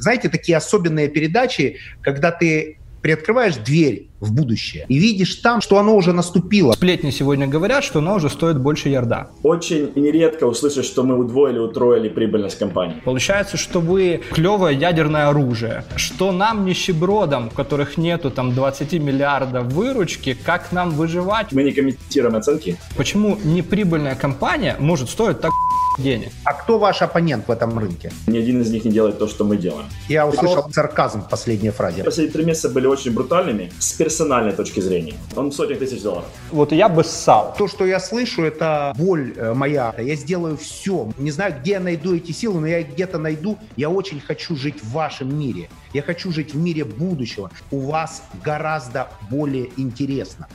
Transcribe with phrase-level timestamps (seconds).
[0.00, 5.96] знаете, такие особенные передачи, когда ты приоткрываешь дверь в будущее и видишь там, что оно
[5.96, 6.72] уже наступило.
[6.72, 9.28] Сплетни сегодня говорят, что оно уже стоит больше ярда.
[9.42, 13.00] Очень нередко услышишь, что мы удвоили, утроили прибыльность компании.
[13.04, 19.72] Получается, что вы клевое ядерное оружие, что нам нищебродам, у которых нету там 20 миллиардов
[19.72, 21.52] выручки, как нам выживать?
[21.52, 22.76] Мы не комментируем оценки.
[22.96, 25.50] Почему неприбыльная компания может стоить так
[25.98, 26.30] денег.
[26.44, 28.12] А кто ваш оппонент в этом рынке?
[28.26, 29.86] Ни один из них не делает то, что мы делаем.
[30.08, 32.04] Я услышал сарказм в последней фразе.
[32.04, 35.14] Последние три месяца были очень брутальными с персональной точки зрения.
[35.36, 36.24] Он сотни тысяч долларов.
[36.50, 37.54] Вот я бы ссал.
[37.56, 39.94] То, что я слышу, это боль э, моя.
[39.98, 41.12] Я сделаю все.
[41.18, 43.56] Не знаю, где я найду эти силы, но я их где-то найду.
[43.76, 45.68] Я очень хочу жить в вашем мире.
[45.92, 47.52] Я хочу жить в мире будущего.
[47.70, 50.48] У вас гораздо более интересно.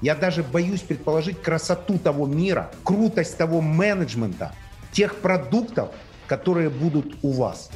[0.00, 4.52] Я даже боюсь предположить красоту того мира, крутость того менеджмента,
[4.90, 5.90] тех продуктов,
[6.26, 7.70] которые будут у вас.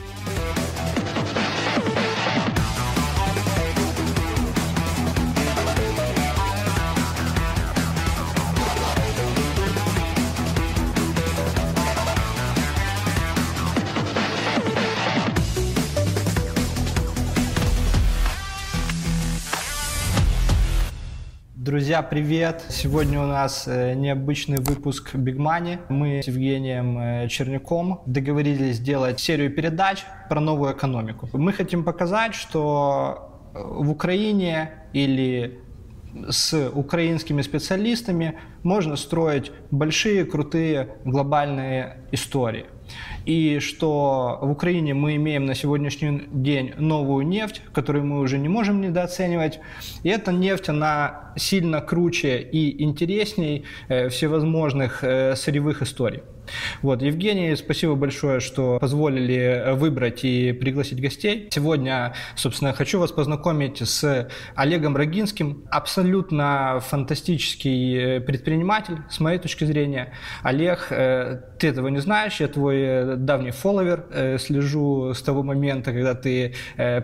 [21.66, 22.64] Друзья, привет!
[22.68, 25.80] Сегодня у нас э, необычный выпуск Big Money.
[25.88, 31.28] Мы с Евгением э, Черняком договорились сделать серию передач про новую экономику.
[31.32, 35.58] Мы хотим показать, что э, в Украине или
[36.30, 42.66] с украинскими специалистами можно строить большие, крутые, глобальные истории
[43.24, 48.48] и что в Украине мы имеем на сегодняшний день новую нефть, которую мы уже не
[48.48, 49.60] можем недооценивать.
[50.02, 56.22] И эта нефть, она сильно круче и интересней э, всевозможных э, сырьевых историй.
[56.82, 61.48] Вот, Евгений, спасибо большое, что позволили выбрать и пригласить гостей.
[61.50, 69.64] Сегодня, собственно, хочу вас познакомить с Олегом Рогинским, абсолютно фантастический э, предприниматель, с моей точки
[69.64, 70.12] зрения.
[70.42, 74.06] Олег, э, ты этого не знаешь, я твой э, давний фолловер,
[74.38, 76.54] слежу с того момента, когда ты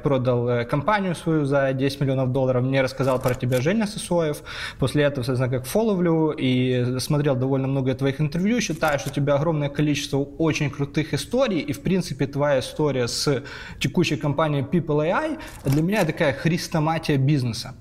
[0.02, 4.42] продал компанию свою за 10 миллионов долларов, мне рассказал про тебя Женя Сосоев,
[4.78, 9.68] после этого, соответственно, как фолловлю и смотрел довольно много твоих интервью, считаю, что тебя огромное
[9.68, 13.42] количество очень крутых историй, и, в принципе, твоя история с
[13.80, 17.74] текущей компанией People AI для меня такая хрестоматия бизнеса.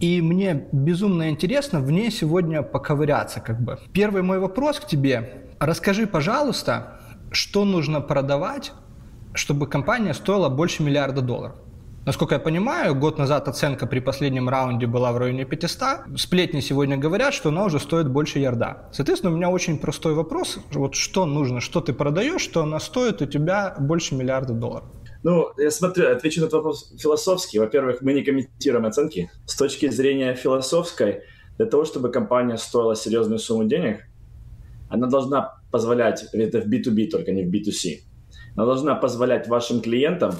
[0.00, 3.78] И мне безумно интересно в ней сегодня поковыряться, как бы.
[3.92, 5.42] Первый мой вопрос к тебе.
[5.58, 8.72] Расскажи, пожалуйста, что нужно продавать,
[9.34, 11.56] чтобы компания стоила больше миллиарда долларов?
[12.06, 16.16] Насколько я понимаю, год назад оценка при последнем раунде была в районе 500.
[16.16, 18.88] Сплетни сегодня говорят, что она уже стоит больше ярда.
[18.92, 20.58] Соответственно, у меня очень простой вопрос.
[20.72, 24.88] Вот что нужно, что ты продаешь, что она стоит у тебя больше миллиарда долларов?
[25.24, 27.58] Ну, я смотрю, отвечу на этот вопрос философски.
[27.58, 29.28] Во-первых, мы не комментируем оценки.
[29.44, 31.22] С точки зрения философской,
[31.56, 34.04] для того, чтобы компания стоила серьезную сумму денег,
[34.88, 38.02] она должна позволять, это в B2B только, не в B2C,
[38.54, 40.34] она должна позволять вашим клиентам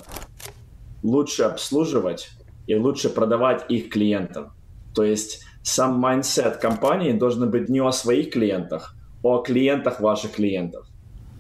[1.07, 2.31] лучше обслуживать
[2.67, 4.53] и лучше продавать их клиентам.
[4.95, 10.33] То есть сам mindset компании должен быть не о своих клиентах, а о клиентах ваших
[10.33, 10.87] клиентов.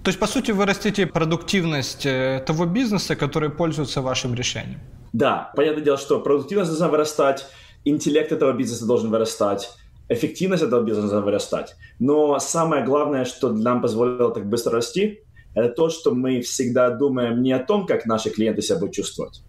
[0.04, 4.78] То есть, по сути, вы растите продуктивность э, того бизнеса, который пользуется вашим решением.
[5.12, 7.46] Да, понятное дело, что продуктивность должна вырастать,
[7.84, 9.70] интеллект этого бизнеса должен вырастать,
[10.08, 11.74] эффективность этого бизнеса должна вырастать.
[11.98, 15.20] Но самое главное, что нам позволило так быстро расти,
[15.54, 19.42] это то, что мы всегда думаем не о том, как наши клиенты себя будут чувствовать,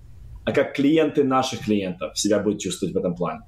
[0.48, 3.42] а как клиенты наших клиентов себя будут чувствовать в этом плане.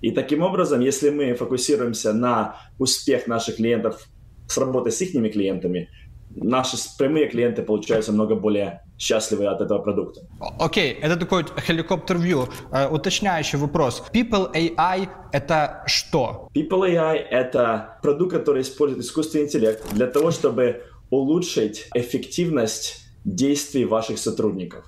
[0.00, 4.08] И таким образом, если мы фокусируемся на успех наших клиентов
[4.48, 5.88] с работой с их клиентами,
[6.34, 10.22] наши прямые клиенты получаются много более счастливы от этого продукта.
[10.58, 12.48] Окей, okay, это такой хеликоптер-вью.
[12.72, 14.02] Uh, уточняющий вопрос.
[14.12, 16.48] People AI— это что?
[16.52, 24.18] People AI— это продукт, который использует искусственный интеллект для того, чтобы улучшить эффективность действий ваших
[24.18, 24.84] сотрудников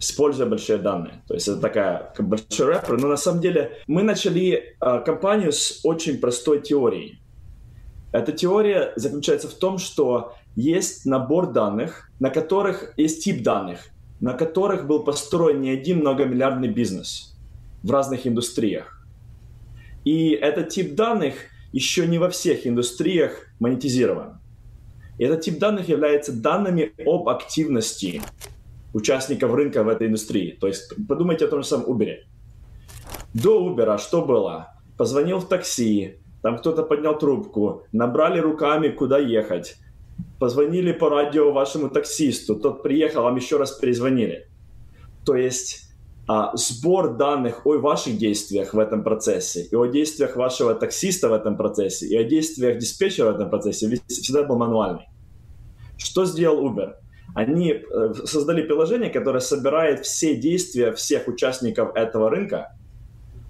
[0.00, 1.22] используя большие данные.
[1.28, 2.98] То есть это такая как большой рэпер.
[2.98, 7.20] Но на самом деле мы начали э, компанию с очень простой теорией.
[8.10, 13.78] Эта теория заключается в том, что есть набор данных, на которых есть тип данных,
[14.20, 17.36] на которых был построен не один многомиллиардный бизнес
[17.82, 19.06] в разных индустриях.
[20.04, 21.34] И этот тип данных
[21.72, 24.40] еще не во всех индустриях монетизирован.
[25.18, 28.22] И этот тип данных является данными об активности
[28.92, 30.56] участников рынка в этой индустрии.
[30.60, 32.16] То есть подумайте о том же самом Uber.
[33.34, 34.74] До Uber что было?
[34.96, 39.76] Позвонил в такси, там кто-то поднял трубку, набрали руками, куда ехать.
[40.38, 44.48] Позвонили по радио вашему таксисту, тот приехал, вам еще раз перезвонили.
[45.24, 45.90] То есть
[46.26, 51.32] а, сбор данных о ваших действиях в этом процессе, и о действиях вашего таксиста в
[51.32, 55.08] этом процессе, и о действиях диспетчера в этом процессе всегда был мануальный.
[55.98, 56.94] Что сделал Uber?
[57.34, 62.76] Они э, создали приложение, которое собирает все действия всех участников этого рынка,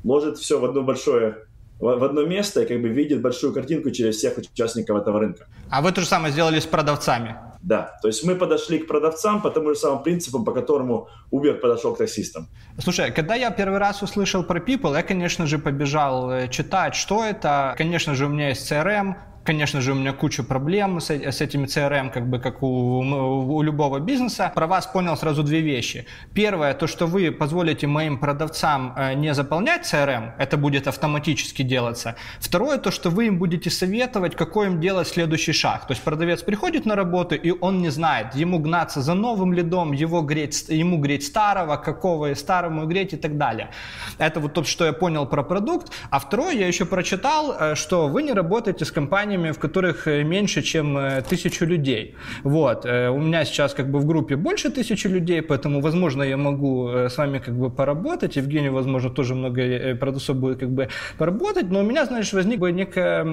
[0.04, 1.46] ложит все в одно большое
[1.80, 5.46] в одно место и как бы видит большую картинку через всех участников этого рынка.
[5.70, 7.36] А вы то же самое сделали с продавцами?
[7.62, 11.54] Да, то есть мы подошли к продавцам по тому же самому принципу, по которому Uber
[11.54, 12.48] подошел к таксистам.
[12.78, 17.22] Слушай, когда я первый раз услышал про People, я, конечно же, побежал э, читать, что
[17.24, 17.74] это.
[17.76, 21.66] Конечно же, у меня есть CRM, Конечно же, у меня куча проблем с, с этими
[21.66, 24.52] CRM, как бы как у, у любого бизнеса.
[24.54, 26.06] Про вас понял сразу две вещи.
[26.34, 32.16] Первое, то, что вы позволите моим продавцам э, не заполнять CRM, это будет автоматически делаться.
[32.38, 35.86] Второе, то, что вы им будете советовать, какой им делать следующий шаг.
[35.86, 39.92] То есть продавец приходит на работу, и он не знает, ему гнаться за новым лидом,
[39.92, 43.70] его греть, ему греть старого, какого и старому греть и так далее.
[44.18, 45.92] Это вот то, что я понял про продукт.
[46.10, 50.08] А второе, я еще прочитал, э, что вы не работаете с компанией компаниями, в которых
[50.08, 52.14] э, меньше, чем э, тысячу людей.
[52.44, 52.86] Вот.
[52.86, 56.88] Э, у меня сейчас как бы в группе больше тысячи людей, поэтому, возможно, я могу
[56.88, 58.36] с вами как бы поработать.
[58.36, 60.88] Евгений, возможно, тоже много продавцов будет как бы
[61.18, 61.70] поработать.
[61.70, 63.24] Но у меня, знаешь, возникло некое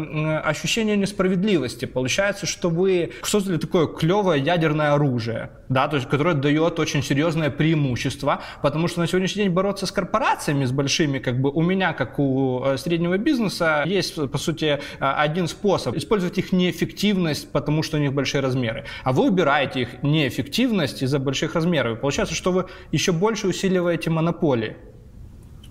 [0.50, 1.86] ощущение несправедливости.
[1.86, 7.50] Получается, что вы создали такое клевое ядерное оружие, да, то есть, которое дает очень серьезное
[7.50, 11.94] преимущество, потому что на сегодняшний день бороться с корпорациями, с большими, как бы у меня,
[11.94, 17.98] как у среднего бизнеса, есть, по сути, один способ способ использовать их неэффективность, потому что
[17.98, 18.86] у них большие размеры.
[19.04, 21.98] А вы убираете их неэффективность из-за больших размеров.
[21.98, 24.75] И получается, что вы еще больше усиливаете монополии.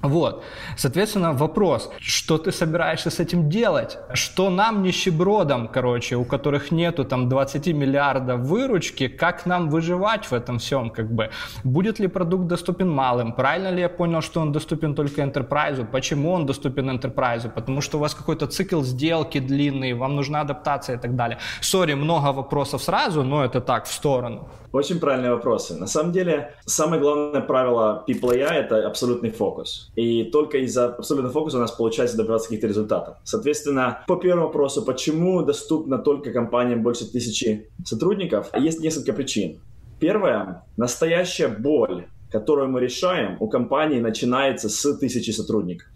[0.02, 0.44] Вот.
[0.76, 3.98] Соответственно, вопрос, что ты собираешься с этим делать?
[4.12, 10.32] Что нам, нищебродам, короче, у которых нету там 20 миллиардов выручки, как нам выживать в
[10.32, 11.30] этом всем, как бы?
[11.64, 13.32] Будет ли продукт доступен малым?
[13.32, 15.84] Правильно ли я понял, что он доступен только enterprise?
[15.90, 17.50] Почему он доступен enterprise?
[17.50, 21.38] Потому что у вас какой-то цикл сделки длинный, вам нужна адаптация и так далее.
[21.60, 24.48] Сори, много вопросов сразу, но это так, в сторону.
[24.72, 25.74] Очень правильные вопросы.
[25.74, 29.90] На самом деле, самое главное правило People AI— это абсолютный фокус.
[29.96, 33.16] И только из-за абсолютного фокуса у нас получается добиваться каких-то результатов.
[33.24, 39.58] Соответственно, по первому вопросу, почему доступно только компаниям больше тысячи сотрудников, есть несколько причин.
[39.98, 45.88] Первое, настоящая боль, которую мы решаем, у компании начинается с тысячи сотрудников.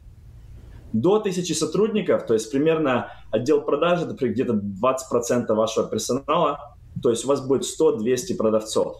[0.94, 7.25] До тысячи сотрудников, то есть примерно отдел продаж, это где-то 20% вашего персонала, то есть
[7.26, 8.96] у вас будет 100-200 продавцов.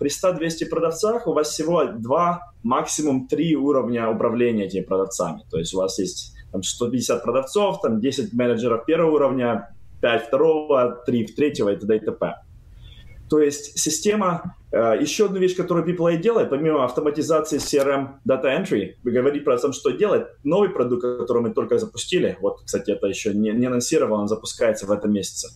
[0.00, 5.42] При 100-200 продавцах у вас всего два, максимум три уровня управления этими продавцами.
[5.50, 11.02] То есть у вас есть там, 150 продавцов, там 10 менеджеров первого уровня, 5 второго,
[11.04, 11.96] 3 третьего и т.д.
[11.96, 12.34] и т.п.
[13.28, 18.94] То есть система, э, еще одну вещь, которую PeopleAI делает, помимо автоматизации CRM Data Entry,
[19.04, 23.06] вы говорите про то, что делать, новый продукт, который мы только запустили, вот, кстати, это
[23.06, 25.48] еще не, не анонсировал, он запускается в этом месяце,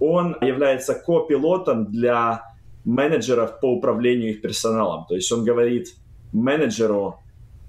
[0.00, 2.42] он является копилотом для
[2.84, 5.06] менеджеров по управлению их персоналом.
[5.08, 5.94] То есть он говорит
[6.32, 7.20] менеджеру,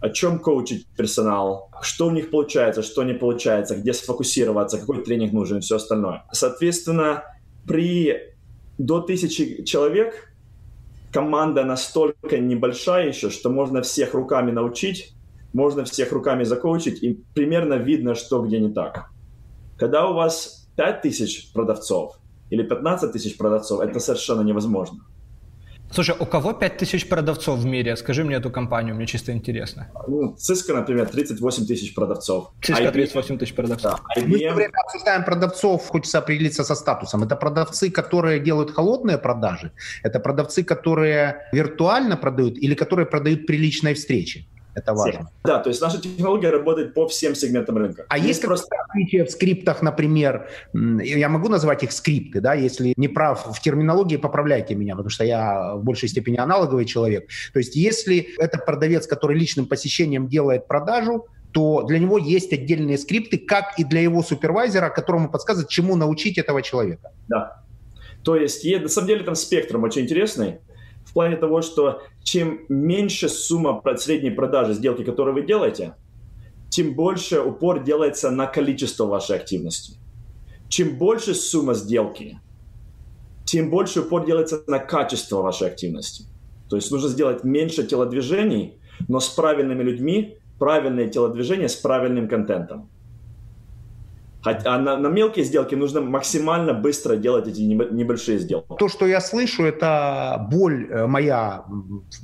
[0.01, 5.33] о чем коучить персонал, что у них получается, что не получается, где сфокусироваться, какой тренинг
[5.33, 6.23] нужен и все остальное.
[6.31, 7.23] Соответственно,
[7.67, 8.33] при
[8.77, 10.33] до тысячи человек
[11.11, 15.13] команда настолько небольшая еще, что можно всех руками научить,
[15.53, 19.09] можно всех руками закоучить, и примерно видно, что где не так.
[19.77, 22.18] Когда у вас 5 тысяч продавцов
[22.49, 24.99] или 15 тысяч продавцов, это совершенно невозможно.
[25.91, 27.95] Слушай, у кого 5 тысяч продавцов в мире?
[27.95, 29.87] Скажи мне эту компанию, мне чисто интересно.
[30.07, 32.51] Ну, Cisco, например, 38 тысяч продавцов.
[32.61, 33.99] Cisco 38 тысяч продавцов.
[34.15, 34.21] Да.
[34.21, 34.27] IBM...
[34.27, 37.23] Мы все время обсуждаем продавцов, хочется определиться со статусом.
[37.23, 39.71] Это продавцы, которые делают холодные продажи?
[40.03, 44.45] Это продавцы, которые виртуально продают или которые продают при личной встрече?
[44.75, 45.29] Это важно.
[45.43, 48.05] Да, то есть наша технология работает по всем сегментам рынка.
[48.09, 52.93] А есть, есть просто отличие в скриптах, например, я могу назвать их скрипты, да, если
[52.97, 57.27] не прав в терминологии, поправляйте меня, потому что я в большей степени аналоговый человек.
[57.53, 62.97] То есть если это продавец, который личным посещением делает продажу, то для него есть отдельные
[62.97, 67.11] скрипты, как и для его супервайзера, которому подсказывает, чему научить этого человека.
[67.27, 67.63] Да.
[68.23, 70.59] То есть, на самом деле, там спектром очень интересный
[71.09, 75.95] в плане того, что чем меньше сумма средней продажи сделки, которую вы делаете,
[76.69, 79.93] тем больше упор делается на количество вашей активности.
[80.67, 82.39] Чем больше сумма сделки,
[83.43, 86.25] тем больше упор делается на качество вашей активности.
[86.69, 88.75] То есть нужно сделать меньше телодвижений,
[89.07, 92.87] но с правильными людьми, правильные телодвижения с правильным контентом.
[94.43, 98.67] А на, на мелкие сделки нужно максимально быстро делать эти небольшие сделки.
[98.79, 101.65] То, что я слышу, это боль э, моя.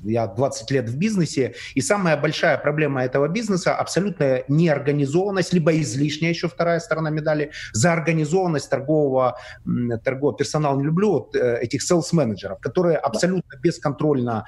[0.04, 6.32] Я 20 лет в бизнесе, и самая большая проблема этого бизнеса– абсолютная неорганизованность, либо излишняя,
[6.32, 9.38] еще вторая сторона медали, заорганизованность торгового,
[10.04, 10.78] торгового персонала.
[10.78, 14.46] Не люблю вот э, этих sales-менеджеров, которые абсолютно бесконтрольно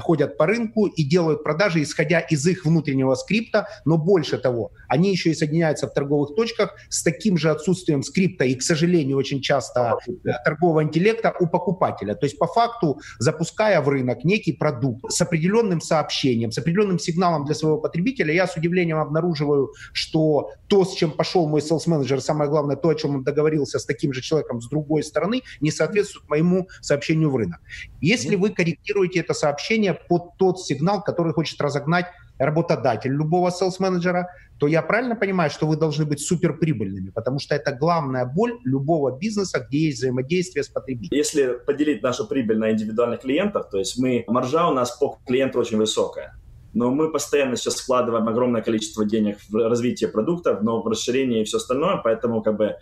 [0.00, 5.10] ходят по рынку и делают продажи, исходя из их внутреннего скрипта, но больше того, они
[5.10, 9.40] еще и соединяются в торговых точках с таким же отсутствием скрипта и, к сожалению, очень
[9.40, 10.12] часто э,
[10.44, 12.14] торгового интеллекта у покупателя.
[12.14, 17.46] То есть по факту, запуская в рынок некий продукт с определенным сообщением, с определенным сигналом
[17.46, 22.50] для своего потребителя, я с удивлением обнаруживаю, что то, с чем пошел мой селс-менеджер, самое
[22.50, 26.28] главное, то, о чем он договорился с таким же человеком с другой стороны, не соответствует
[26.28, 27.60] моему сообщению в рынок.
[28.02, 32.06] Если вы корректируете это сообщение под тот сигнал, который хочет разогнать
[32.38, 34.28] работодатель любого селс-менеджера,
[34.58, 39.16] то я правильно понимаю, что вы должны быть суперприбыльными, потому что это главная боль любого
[39.16, 41.16] бизнеса, где есть взаимодействие с потребителем.
[41.16, 45.58] Если поделить нашу прибыль на индивидуальных клиентов, то есть мы, маржа у нас по клиенту
[45.58, 46.34] очень высокая,
[46.74, 51.44] но мы постоянно сейчас складываем огромное количество денег в развитие продуктов, но в расширение и
[51.44, 52.76] все остальное, поэтому как бы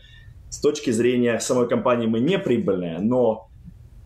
[0.48, 3.48] с точки зрения самой компании мы не прибыльные, но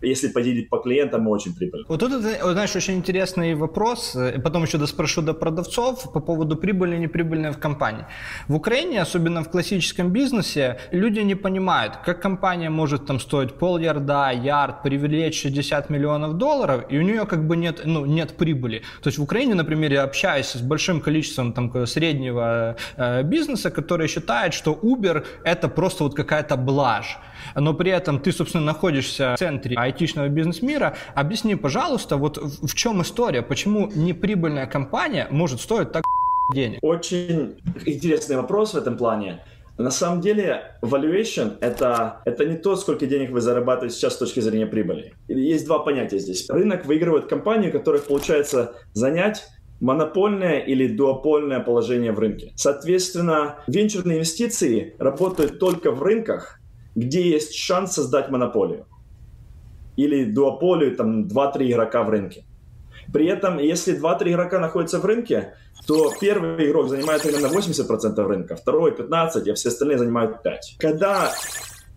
[0.02, 1.87] если поделить по клиентам, очень прибыльны.
[1.88, 6.97] Вот тут, знаешь, очень интересный вопрос, э, потом еще спрошу до продавцов по поводу прибыли
[6.97, 8.04] и неприбыльной в компании.
[8.49, 13.78] В Украине, особенно в классическом бизнесе, люди не понимают, как компания может там стоить пол
[13.78, 18.83] ярда, ярд, привлечь 60 миллионов долларов, и у нее как бы нет, ну, нет прибыли.
[19.02, 24.09] То есть в Украине, например, я общаюсь с большим количеством там среднего э, бизнеса, который
[24.09, 27.19] считает, что Uber это просто вот какая-то блажь
[27.54, 30.97] но при этом ты, собственно, находишься в центре айтишного бизнес-мира.
[31.14, 36.02] Объясни, пожалуйста, вот в чем история, почему неприбыльная компания может стоить так
[36.54, 36.78] денег?
[36.82, 37.56] Очень
[37.87, 39.40] интересный вопрос в этом плане.
[39.78, 44.40] На самом деле, valuation это, это не то, сколько денег вы зарабатываете сейчас с точки
[44.40, 45.14] зрения прибыли.
[45.28, 46.50] Есть два понятия здесь.
[46.50, 49.47] Рынок выигрывает компании, у получается занять
[49.80, 52.52] монопольное или дуопольное положение в рынке.
[52.56, 56.60] Соответственно, венчурные инвестиции работают только в рынках,
[57.00, 58.87] где есть шанс создать монополию
[59.97, 62.45] или дуополию, там 2-3 игрока в рынке.
[63.12, 65.54] При этом, если 2-3 игрока находятся в рынке,
[65.87, 70.57] то первый игрок занимает именно 80% рынка, второй 15%, а все остальные занимают 5%.
[70.78, 71.33] Когда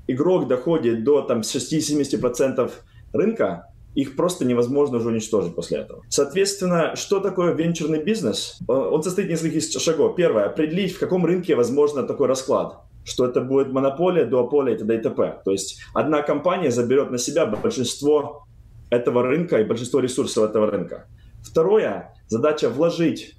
[0.08, 2.72] игрок доходит до там, 60-70%
[3.14, 6.02] рынка, их просто невозможно уже уничтожить после этого.
[6.10, 8.58] Соответственно, что такое венчурный бизнес?
[8.68, 10.16] Он состоит из нескольких шагов.
[10.16, 14.96] Первое, определить, в каком рынке возможно такой расклад что это будет монополия, дуополия и т.д.
[14.96, 15.42] и т.п.
[15.44, 18.46] То есть одна компания заберет на себя большинство
[18.90, 21.08] этого рынка и большинство ресурсов этого рынка.
[21.44, 23.36] Второе, задача вложить,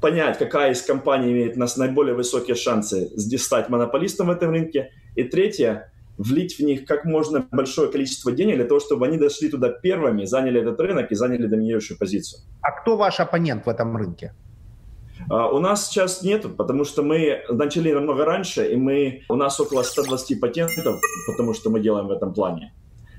[0.00, 4.90] понять, какая из компаний имеет нас наиболее высокие шансы стать монополистом в этом рынке.
[5.14, 9.48] И третье, влить в них как можно большое количество денег для того, чтобы они дошли
[9.48, 12.42] туда первыми, заняли этот рынок и заняли доминирующую позицию.
[12.62, 14.34] А кто ваш оппонент в этом рынке?
[15.30, 19.60] А, у нас сейчас нет, потому что мы начали намного раньше, и мы, у нас
[19.60, 22.72] около 120 патентов, потому что мы делаем в этом плане.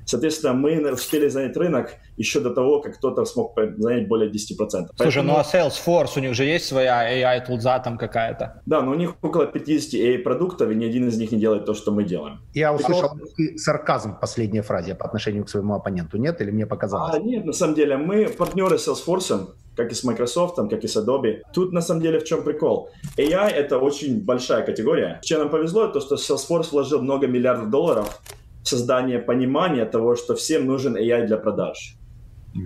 [0.05, 4.33] Соответственно, мы успели занять рынок еще до того, как кто-то смог занять более 10%.
[4.33, 5.23] Слушай, Поэтому...
[5.23, 8.61] ну а Salesforce, у них же есть своя AI-тулза там какая-то?
[8.65, 11.73] Да, но у них около 50 AI-продуктов, и ни один из них не делает то,
[11.73, 12.39] что мы делаем.
[12.53, 13.57] Я услышал а...
[13.57, 16.41] сарказм в последней фразе по отношению к своему оппоненту, нет?
[16.41, 17.15] Или мне показалось?
[17.15, 20.87] А, нет, на самом деле, мы партнеры с Salesforce, как и с Microsoft, как и
[20.87, 21.41] с Adobe.
[21.53, 22.89] Тут на самом деле в чем прикол?
[23.17, 25.19] AI— это очень большая категория.
[25.23, 28.21] Чем нам повезло, то что Salesforce вложил много миллиардов долларов
[28.63, 31.95] в создание понимания того, что всем нужен AI для продаж.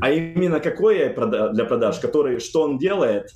[0.02, 3.34] А именно какой AI для продаж, который, что он делает,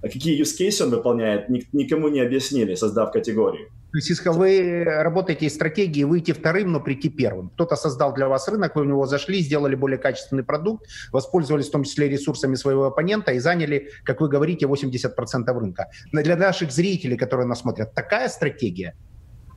[0.00, 3.68] какие use cases он выполняет, никому не объяснили, создав категорию.
[3.90, 7.48] То есть вы работаете из стратегии выйти вторым, но прийти первым.
[7.50, 11.70] Кто-то создал для вас рынок, вы в него зашли, сделали более качественный продукт, воспользовались в
[11.70, 15.86] том числе ресурсами своего оппонента и заняли, как вы говорите, 80% рынка.
[16.12, 18.94] Но для наших зрителей, которые нас смотрят, такая стратегия?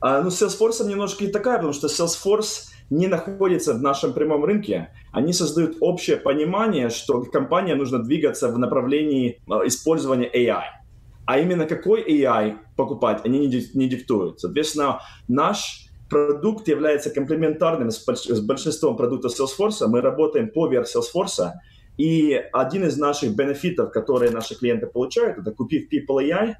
[0.00, 4.44] А, ну, с Salesforce немножко и такая, потому что Salesforce не находится в нашем прямом
[4.44, 4.88] рынке.
[5.12, 10.62] Они создают общее понимание, что компания нужно двигаться в направлении а, использования AI–
[11.24, 14.40] а именно какой AI покупать, они не, диктуют.
[14.40, 18.04] Соответственно, наш продукт является комплементарным с,
[18.40, 19.86] большинством продуктов Salesforce.
[19.86, 21.52] Мы работаем поверх Salesforce.
[21.98, 26.54] И один из наших бенефитов, которые наши клиенты получают, это купив People AI,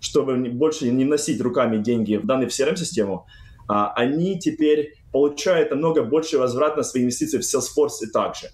[0.00, 3.26] чтобы больше не вносить руками деньги в данную CRM-систему,
[3.68, 8.48] а, они теперь получают намного больше возврат на свои инвестиции в Salesforce и также.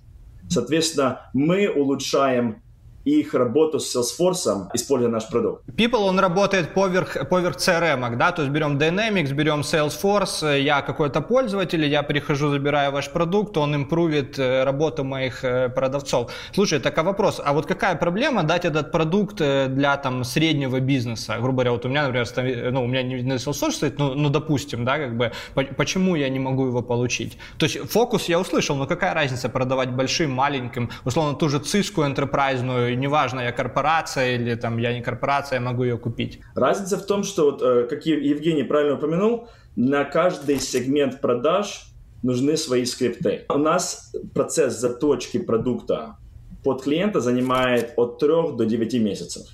[0.48, 2.62] Соответственно, мы улучшаем
[3.04, 5.64] их работу с Salesforce, используя наш продукт.
[5.68, 11.20] People, он работает поверх, поверх CRM, да, то есть берем Dynamics, берем Salesforce, я какой-то
[11.20, 16.30] пользователь, я прихожу, забираю ваш продукт, он импровит э, работу моих э, продавцов.
[16.54, 20.80] Слушай, так а вопрос, а вот какая проблема дать этот продукт э, для там среднего
[20.80, 21.36] бизнеса?
[21.38, 24.84] Грубо говоря, вот у меня, например, ну, у меня не Salesforce стоит, ну, ну, допустим,
[24.84, 25.32] да, как бы,
[25.76, 27.38] почему я не могу его получить?
[27.58, 32.02] То есть фокус я услышал, но какая разница продавать большим, маленьким, условно, ту же циску
[32.02, 32.62] enterprise,
[32.96, 36.40] неважно, я корпорация или там я не корпорация, я могу ее купить.
[36.54, 41.86] Разница в том, что, вот, э, как Евгений правильно упомянул, на каждый сегмент продаж
[42.22, 43.44] нужны свои скрипты.
[43.48, 46.16] У нас процесс заточки продукта
[46.62, 49.46] под клиента занимает от 3 до 9 месяцев.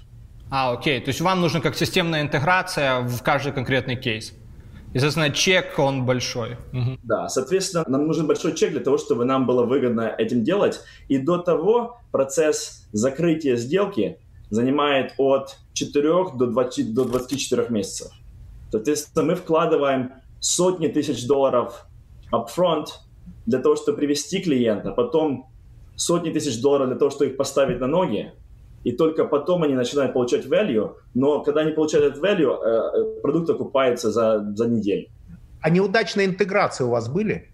[0.51, 1.01] А, окей.
[1.01, 4.35] То есть вам нужна как системная интеграция в каждый конкретный кейс.
[4.95, 6.57] И, соответственно, чек, он большой.
[6.73, 6.99] Угу.
[7.03, 10.81] Да, соответственно, нам нужен большой чек для того, чтобы нам было выгодно этим делать.
[11.09, 14.19] И до того процесс закрытия сделки
[14.51, 16.03] занимает от 4
[16.35, 18.13] до, 20, до 24 месяцев.
[18.71, 21.87] Соответственно, мы вкладываем сотни тысяч долларов
[22.33, 22.87] upfront
[23.47, 25.51] для того, чтобы привести клиента, потом
[25.97, 28.33] сотни тысяч долларов для того, чтобы их поставить на ноги,
[28.85, 33.21] и только потом они начинают получать value, но когда они получают этот value, э, э,
[33.21, 35.09] продукт окупается за, за неделю.
[35.61, 37.49] А неудачные интеграции у вас были?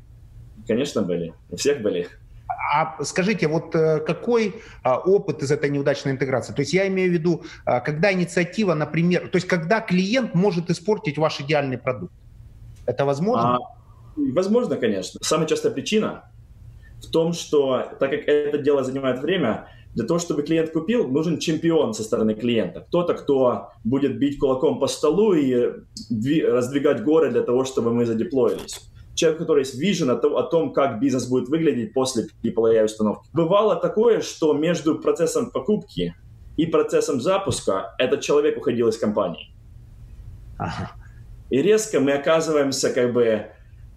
[0.66, 1.34] Конечно, были.
[1.50, 2.08] У всех были.
[2.74, 6.52] А скажите, вот э, какой а, опыт из этой неудачной интеграции?
[6.52, 10.70] То есть я имею в виду, а, когда инициатива, например, то есть когда клиент может
[10.70, 12.12] испортить ваш идеальный продукт?
[12.86, 13.56] Это возможно?
[13.56, 13.58] А,
[14.16, 15.20] возможно, конечно.
[15.22, 16.30] Самая частая причина
[17.02, 21.38] в том, что так как это дело занимает время, для того, чтобы клиент купил, нужен
[21.38, 22.80] чемпион со стороны клиента.
[22.80, 25.72] Кто-то, кто будет бить кулаком по столу и
[26.42, 28.80] раздвигать горы для того, чтобы мы задеплоились.
[29.14, 33.28] Человек, который есть вижен о, том, о том, как бизнес будет выглядеть после PPLA установки.
[33.32, 36.14] Бывало такое, что между процессом покупки
[36.56, 39.54] и процессом запуска этот человек уходил из компании.
[40.58, 40.90] Ага.
[41.50, 43.46] И резко мы оказываемся как бы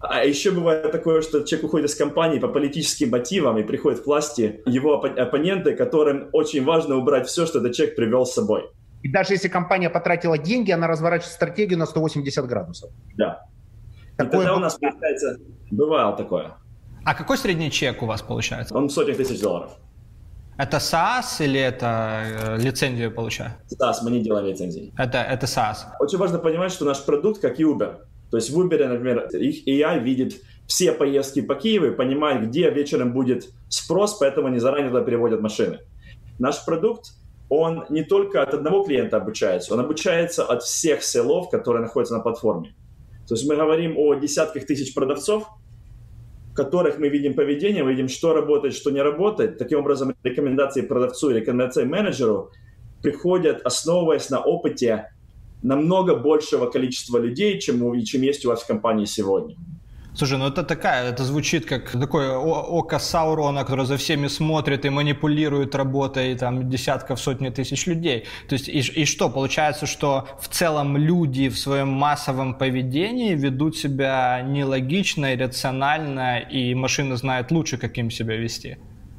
[0.00, 4.06] а еще бывает такое, что человек уходит из компании по политическим мотивам и приходит к
[4.06, 8.70] власти его оппоненты, которым очень важно убрать все, что этот человек привел с собой.
[9.02, 12.90] И даже если компания потратила деньги, она разворачивает стратегию на 180 градусов.
[13.16, 13.44] Да.
[14.16, 15.38] Такое и тогда у нас получается,
[15.70, 16.52] бывало такое.
[17.04, 18.76] А какой средний чек у вас получается?
[18.76, 19.70] Он сотни тысяч долларов.
[20.58, 23.52] Это SaaS или это э, лицензию получаю?
[23.80, 24.92] SaaS, мы не делаем лицензии.
[24.98, 25.76] Это, это SaaS.
[26.00, 29.66] Очень важно понимать, что наш продукт, как и Uber, то есть в Uber, например, их
[29.66, 34.90] AI видит все поездки по Киеву и понимает, где вечером будет спрос, поэтому они заранее
[34.90, 35.78] туда переводят машины.
[36.38, 37.12] Наш продукт,
[37.48, 42.20] он не только от одного клиента обучается, он обучается от всех селов, которые находятся на
[42.20, 42.74] платформе.
[43.26, 45.48] То есть мы говорим о десятках тысяч продавцов,
[46.54, 49.58] которых мы видим поведение, мы видим, что работает, что не работает.
[49.58, 52.50] Таким образом, рекомендации продавцу и рекомендации менеджеру
[53.02, 55.12] приходят, основываясь на опыте
[55.62, 59.56] намного большего количества людей, чем, чем есть у вас в компании сегодня.
[60.18, 64.90] Слушай, ну это такая, это звучит как такое око Саурона, которое за всеми смотрит и
[64.90, 68.24] манипулирует работой там десятков, сотни тысяч людей.
[68.48, 73.76] То есть и, и что, получается, что в целом люди в своем массовом поведении ведут
[73.76, 78.76] себя нелогично, иррационально, и машина знает лучше, как им себя вести?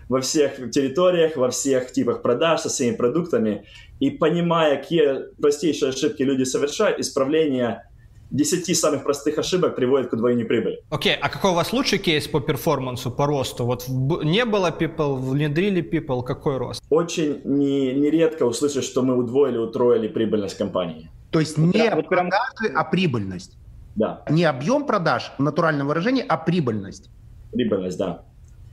[0.09, 3.65] Во всех территориях, во всех типах продаж со всеми продуктами.
[3.99, 7.83] И понимая, какие простейшие ошибки люди совершают, исправление
[8.31, 10.79] 10 самых простых ошибок приводит к удвоению прибыли.
[10.89, 13.65] Окей, okay, а какой у вас лучший кейс по перформансу, по росту?
[13.65, 16.83] Вот не было people, внедрили people, какой рост?
[16.89, 21.09] Очень не, нередко услышать, что мы удвоили, утроили прибыльность компании.
[21.31, 23.57] То есть не прям, продажи, а прибыльность.
[23.95, 24.23] Да.
[24.29, 27.09] Не объем продаж в натуральном выражении, а прибыльность.
[27.51, 28.23] Прибыльность, да.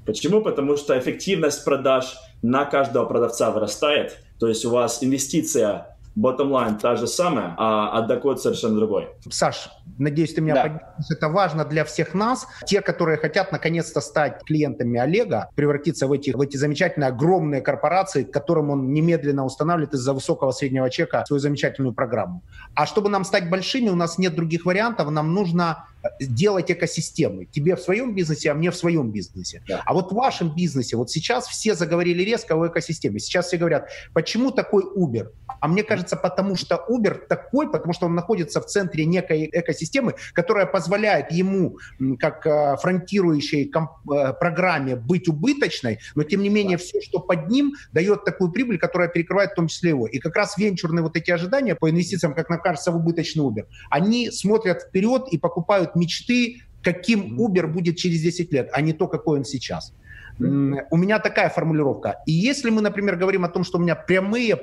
[0.06, 0.40] Почему?
[0.40, 4.18] Потому что эффективность продаж на каждого продавца вырастает.
[4.38, 9.08] То есть у вас инвестиция bottom line та же самая, а, а доход совершенно другой.
[9.28, 10.62] Саш, надеюсь, ты меня да.
[10.62, 11.10] поддержишь.
[11.10, 12.46] Это важно для всех нас.
[12.64, 18.24] Те, которые хотят наконец-то стать клиентами Олега, превратиться в эти, в эти замечательные огромные корпорации,
[18.24, 22.42] к которым он немедленно устанавливает из-за высокого среднего чека свою замечательную программу.
[22.74, 25.10] А чтобы нам стать большими, у нас нет других вариантов.
[25.10, 25.84] Нам нужно
[26.20, 27.46] делать экосистемы.
[27.46, 29.62] Тебе в своем бизнесе, а мне в своем бизнесе.
[29.68, 29.82] Да.
[29.84, 33.18] А вот в вашем бизнесе, вот сейчас все заговорили резко о экосистеме.
[33.18, 35.28] Сейчас все говорят, почему такой Uber?
[35.60, 40.14] А мне кажется, потому что Uber такой, потому что он находится в центре некой экосистемы,
[40.32, 41.78] которая позволяет ему,
[42.18, 46.82] как э, фронтирующей э, программе, быть убыточной, но тем не менее да.
[46.82, 50.06] все, что под ним, дает такую прибыль, которая перекрывает в том числе его.
[50.06, 53.66] И как раз венчурные вот эти ожидания по инвестициям, как нам кажется, в убыточный Uber,
[53.90, 59.08] они смотрят вперед и покупают мечты, каким Uber будет через 10 лет, а не то,
[59.08, 59.92] какой он сейчас.
[60.38, 62.22] У меня такая формулировка.
[62.26, 64.58] И если мы, например, говорим о том, что у меня прямые,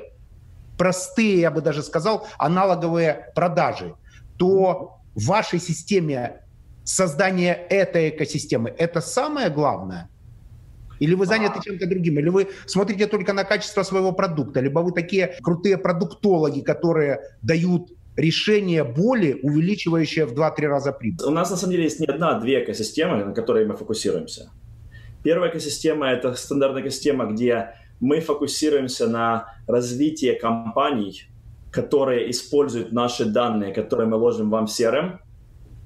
[0.77, 3.95] простые, я бы даже сказал, аналоговые продажи,
[4.37, 6.41] то в вашей системе
[6.83, 10.09] создание этой экосистемы– это самое главное?
[10.99, 12.19] Или вы заняты чем-то другим?
[12.19, 14.61] Или вы смотрите только на качество своего продукта?
[14.61, 21.25] Либо вы такие крутые продуктологи, которые дают решение боли, увеличивающее в 2-3 раза прибыль?
[21.25, 24.51] У нас на самом деле есть не одна, а две экосистемы, на которые мы фокусируемся.
[25.23, 31.27] Первая экосистема– это стандартная экосистема, где мы фокусируемся на развитии компаний,
[31.71, 35.19] которые используют наши данные, которые мы ложим вам в CRM,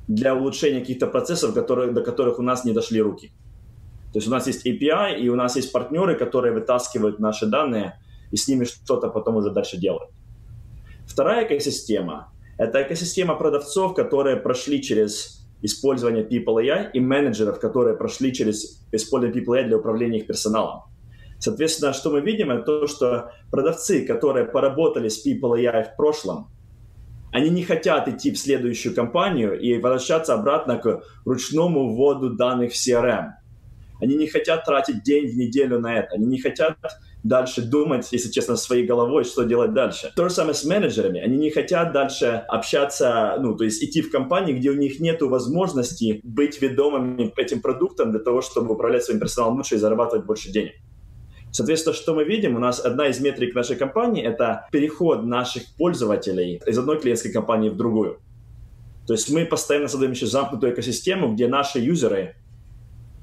[0.07, 3.31] для улучшения каких-то процессов, которые, до которых у нас не дошли руки.
[4.13, 7.99] То есть у нас есть API, и у нас есть партнеры, которые вытаскивают наши данные
[8.31, 10.09] и с ними что-то потом уже дальше делают.
[11.07, 18.33] Вторая экосистема– это экосистема продавцов, которые прошли через использование People AI и менеджеров, которые прошли
[18.33, 20.83] через использование People AI для управления их персоналом.
[21.39, 26.49] Соответственно, что мы видим, это то, что продавцы, которые поработали с People AI в прошлом,
[27.31, 32.75] они не хотят идти в следующую компанию и возвращаться обратно к ручному вводу данных в
[32.75, 33.31] CRM.
[34.01, 36.15] Они не хотят тратить день в неделю на это.
[36.15, 36.77] Они не хотят
[37.23, 40.11] дальше думать, если честно, своей головой, что делать дальше.
[40.15, 41.19] То же самое с менеджерами.
[41.19, 45.21] Они не хотят дальше общаться, ну, то есть идти в компании, где у них нет
[45.21, 50.51] возможности быть ведомыми этим продуктом для того, чтобы управлять своим персоналом лучше и зарабатывать больше
[50.51, 50.73] денег.
[51.51, 52.55] Соответственно, что мы видим?
[52.55, 57.69] У нас одна из метрик нашей компании– это переход наших пользователей из одной клиентской компании
[57.69, 58.19] в другую.
[59.07, 62.35] То есть мы постоянно создаем еще замкнутую экосистему, где наши юзеры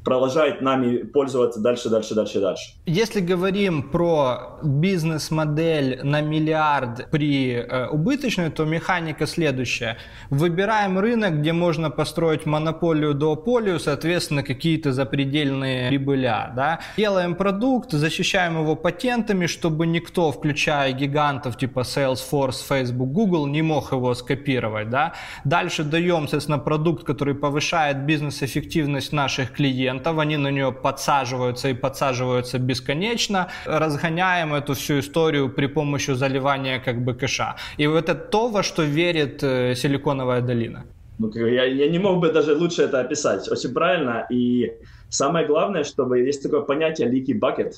[0.04, 2.72] продолжает нами пользоваться дальше, дальше, дальше, дальше.
[2.86, 9.96] Если говорим про бизнес-модель на миллиард при э, убыточной, то механика следующая.
[10.30, 16.52] Выбираем рынок, где можно построить монополию, дуополию, соответственно, какие-то запредельные прибыля.
[16.54, 16.80] Да?
[16.96, 23.92] Делаем продукт, защищаем его патентами, чтобы никто, включая гигантов типа Salesforce, Facebook, Google, не мог
[23.92, 24.90] его скопировать.
[24.90, 25.14] Да?
[25.44, 31.74] Дальше даем, соответственно, продукт, который повышает бизнес-эффективность наших клиентов, клиентов, они на нее подсаживаются и
[31.74, 37.56] подсаживаются бесконечно, разгоняем эту всю историю при помощи заливания как бы кэша.
[37.78, 40.84] И вот это то, во что верит э, Силиконовая долина.
[41.18, 43.52] Ну, я, я не мог бы даже лучше это описать.
[43.52, 44.26] Очень правильно.
[44.32, 44.72] И
[45.10, 47.72] самое главное, чтобы есть такое понятие leaky bucket.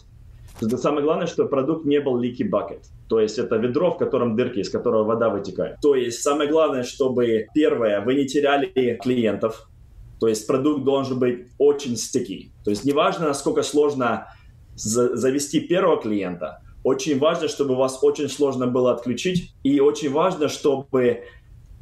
[0.62, 2.80] Это самое главное, что продукт не был leaky bucket.
[3.08, 5.76] То есть это ведро, в котором дырки, из которого вода вытекает.
[5.82, 9.68] То есть самое главное, чтобы, первое, вы не теряли клиентов,
[10.20, 12.50] то есть продукт должен быть очень sticky.
[12.64, 14.28] То есть неважно, насколько сложно
[14.74, 20.48] за завести первого клиента, очень важно, чтобы вас очень сложно было отключить, и очень важно,
[20.48, 21.24] чтобы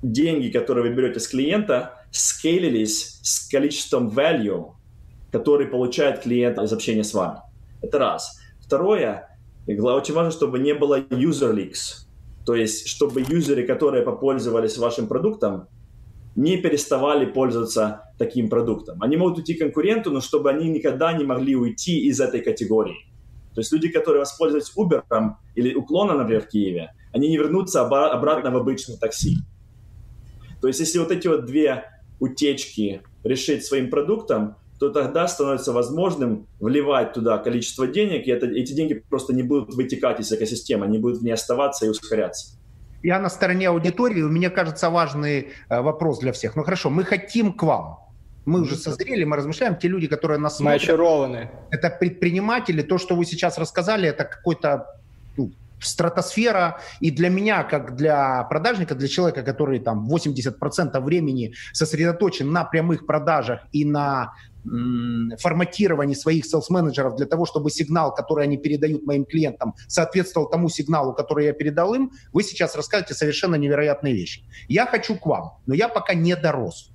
[0.02, 4.72] деньги, которые вы берете с клиента, скейлились с количеством value,
[5.30, 7.40] который получает клиент из общения с вами.
[7.82, 8.38] Это раз.
[8.60, 9.28] Второе,
[9.66, 12.06] очень важно, чтобы не было user leaks.
[12.46, 15.68] То есть, чтобы юзеры, которые попользовались вашим продуктом,
[16.36, 19.02] не переставали пользоваться таким продуктом.
[19.02, 23.06] Они могут уйти конкуренту, но чтобы они никогда не могли уйти из этой категории.
[23.54, 25.02] То есть люди, которые воспользовались Uber
[25.54, 29.36] или уклона, например, в Киеве, они не вернутся обратно в обычное такси.
[30.60, 31.84] То есть если вот эти вот две
[32.18, 38.72] утечки решить своим продуктом, то тогда становится возможным вливать туда количество денег, и это, эти
[38.72, 42.58] деньги просто не будут вытекать из экосистемы, они будут в ней оставаться и ускоряться.
[43.04, 46.56] Я на стороне аудитории, мне кажется, важный э, вопрос для всех.
[46.56, 47.98] Ну хорошо, мы хотим к вам.
[48.46, 49.76] Мы уже созрели, мы размышляем.
[49.76, 51.50] Те люди, которые нас мы смотрят, очарованы.
[51.70, 52.80] это предприниматели.
[52.80, 54.86] То, что вы сейчас рассказали, это какой-то
[55.36, 56.80] ну, стратосфера.
[57.00, 63.04] И для меня, как для продажника, для человека, который там 80% времени сосредоточен на прямых
[63.04, 64.32] продажах и на
[65.38, 71.12] форматировании своих селс-менеджеров для того, чтобы сигнал, который они передают моим клиентам, соответствовал тому сигналу,
[71.14, 74.42] который я передал им, вы сейчас расскажете совершенно невероятные вещи.
[74.68, 76.90] Я хочу к вам, но я пока не дорос.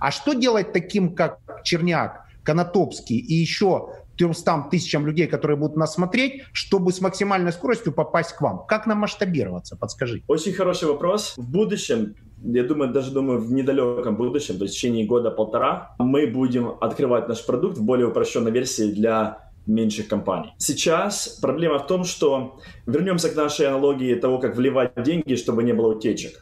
[0.00, 5.94] А что делать таким, как Черняк, Конотопский и еще 300 тысячам людей, которые будут нас
[5.94, 8.64] смотреть, чтобы с максимальной скоростью попасть к вам?
[8.66, 9.76] Как нам масштабироваться?
[9.76, 10.22] Подскажи.
[10.28, 11.34] Очень хороший вопрос.
[11.36, 16.26] В будущем я думаю, даже думаю, в недалеком будущем, то есть в течение года-полтора, мы
[16.26, 20.52] будем открывать наш продукт в более упрощенной версии для меньших компаний.
[20.58, 25.72] Сейчас проблема в том, что вернемся к нашей аналогии того, как вливать деньги, чтобы не
[25.72, 26.38] было утечек.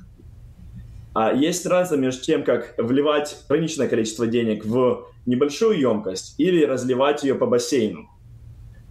[1.15, 7.23] А есть разница между тем, как вливать ограниченное количество денег в небольшую емкость или разливать
[7.23, 8.09] ее по бассейну.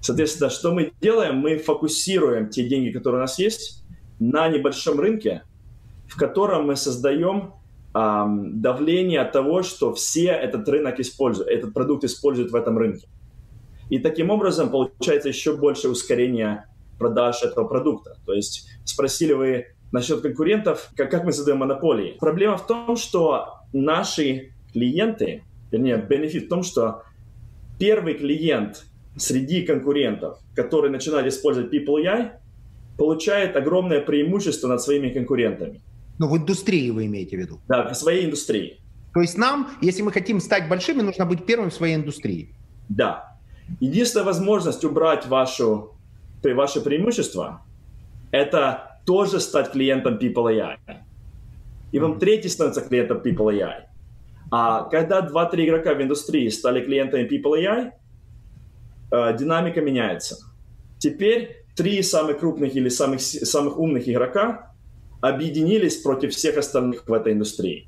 [0.02, 1.38] Соответственно, что мы делаем?
[1.38, 3.84] Мы фокусируем те деньги, которые у нас есть,
[4.20, 5.44] на небольшом рынке,
[6.12, 7.54] в котором мы создаем
[7.96, 13.08] эм, давление того, что все этот рынок используют, этот продукт используют в этом рынке.
[13.90, 16.66] И таким образом получается еще больше ускорения
[17.00, 18.18] продаж этого продукта.
[18.26, 22.18] То есть спросили вы насчет конкурентов, как, как мы создаем монополии.
[22.20, 27.04] Проблема в том, что наши клиенты, вернее, бенефит в том, что
[27.80, 28.84] первый клиент
[29.16, 32.32] среди конкурентов, который начинает использовать People AI,
[32.98, 35.82] получает огромное преимущество над своими конкурентами.
[36.22, 37.60] Ну, в индустрии вы имеете в виду?
[37.68, 38.80] Да, в своей индустрии.
[39.12, 42.54] То есть нам, если мы хотим стать большими, нужно быть первым в своей индустрии.
[42.90, 43.38] Да.
[43.80, 45.96] Единственная возможность убрать вашу,
[46.44, 47.66] ваше преимущество–
[48.32, 50.78] это тоже стать клиентом People AI.
[51.92, 53.86] И вам третий становится клиентом People AI.
[54.52, 57.92] А когда 2-3 игрока в индустрии стали клиентами People AI,
[59.12, 60.38] э, динамика меняется.
[61.00, 64.71] Теперь три самых крупных или самых, самых умных игрока
[65.22, 67.88] объединились против всех остальных в этой индустрии.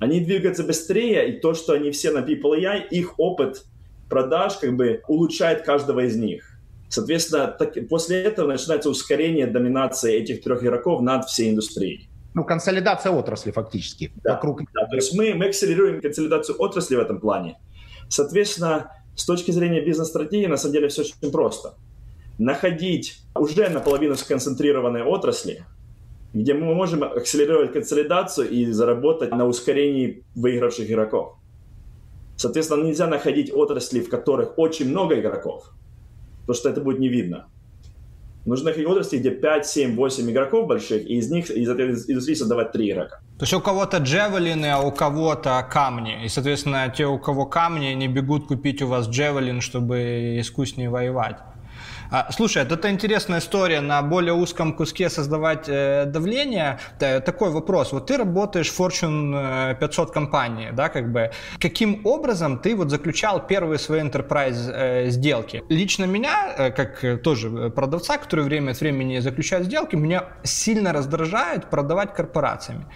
[0.00, 3.64] Они двигаются быстрее, и то, что они все на People AI, их опыт
[4.08, 6.58] продаж как бы улучшает каждого из них.
[6.88, 12.08] Соответственно, так, после этого начинается ускорение доминации этих трех игроков над всей индустрией.
[12.34, 14.12] Ну, консолидация отрасли фактически.
[14.22, 14.62] Да, вокруг...
[14.72, 17.58] да то есть мы, мы акселерируем консолидацию отрасли в этом плане.
[18.08, 21.74] Соответственно, с точки зрения бизнес-стратегии, на самом деле все очень просто.
[22.38, 25.64] Находить уже наполовину сконцентрированные отрасли,
[26.34, 31.36] где мы можем акселерировать консолидацию и заработать на ускорении выигравших игроков.
[32.36, 35.72] Соответственно, нельзя находить отрасли, в которых очень много игроков,
[36.40, 37.48] потому что это будет не видно.
[38.46, 42.34] Нужно находить отрасли, где 5, 7, 8 игроков больших, и из них из этой индустрии
[42.34, 43.16] создавать 3 игрока.
[43.38, 46.24] То есть у кого-то джевелины, а у кого-то камни.
[46.24, 51.36] И, соответственно, те, у кого камни, не бегут купить у вас джевелин, чтобы искуснее воевать.
[52.10, 56.78] А, слушай, это интересная история на более узком куске создавать э, давление.
[56.98, 57.92] Да, такой вопрос.
[57.92, 61.30] Вот ты работаешь в Fortune 500 э, компании, да, как бы.
[61.60, 65.62] Каким образом ты вот заключал первые свои enterprise э, сделки?
[65.68, 70.94] Лично меня, э, как э, тоже продавца, который время от времени заключает сделки, меня сильно
[70.94, 72.86] раздражает продавать корпорациями.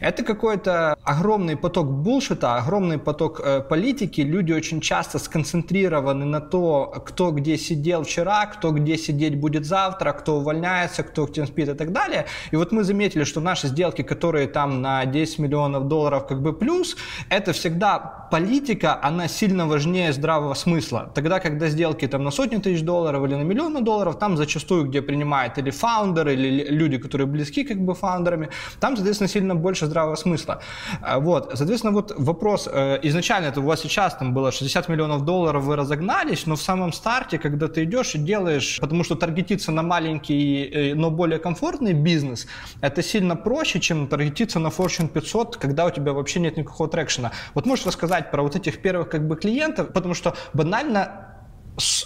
[0.00, 4.22] Это какой-то огромный поток булшита, огромный поток э, политики.
[4.22, 10.12] Люди очень часто сконцентрированы на то, кто где сидел вчера, кто где сидеть будет завтра,
[10.12, 12.26] кто увольняется, кто где спит и так далее.
[12.52, 16.52] И вот мы заметили, что наши сделки, которые там на 10 миллионов долларов как бы
[16.52, 16.96] плюс,
[17.30, 17.98] это всегда
[18.30, 21.10] политика, она сильно важнее здравого смысла.
[21.14, 25.02] Тогда, когда сделки там на сотни тысяч долларов или на миллионы долларов, там зачастую, где
[25.02, 28.48] принимает или фаундер, или люди, которые близки как бы фаундерами,
[28.80, 30.60] там, соответственно, сильно больше здравого смысла.
[31.02, 35.24] А, вот, соответственно, вот вопрос, э, изначально это у вас сейчас там было 60 миллионов
[35.24, 39.14] долларов, вы разогнались, но в самом старте, когда ты идешь и делаешь делаешь, потому что
[39.14, 42.46] таргетиться на маленький, э, но более комфортный бизнес,
[42.80, 47.23] это сильно проще, чем таргетиться на Fortune 500, когда у тебя вообще нет никакого traction
[47.23, 47.32] а.
[47.54, 51.26] Вот можешь рассказать про вот этих первых как бы клиентов, потому что банально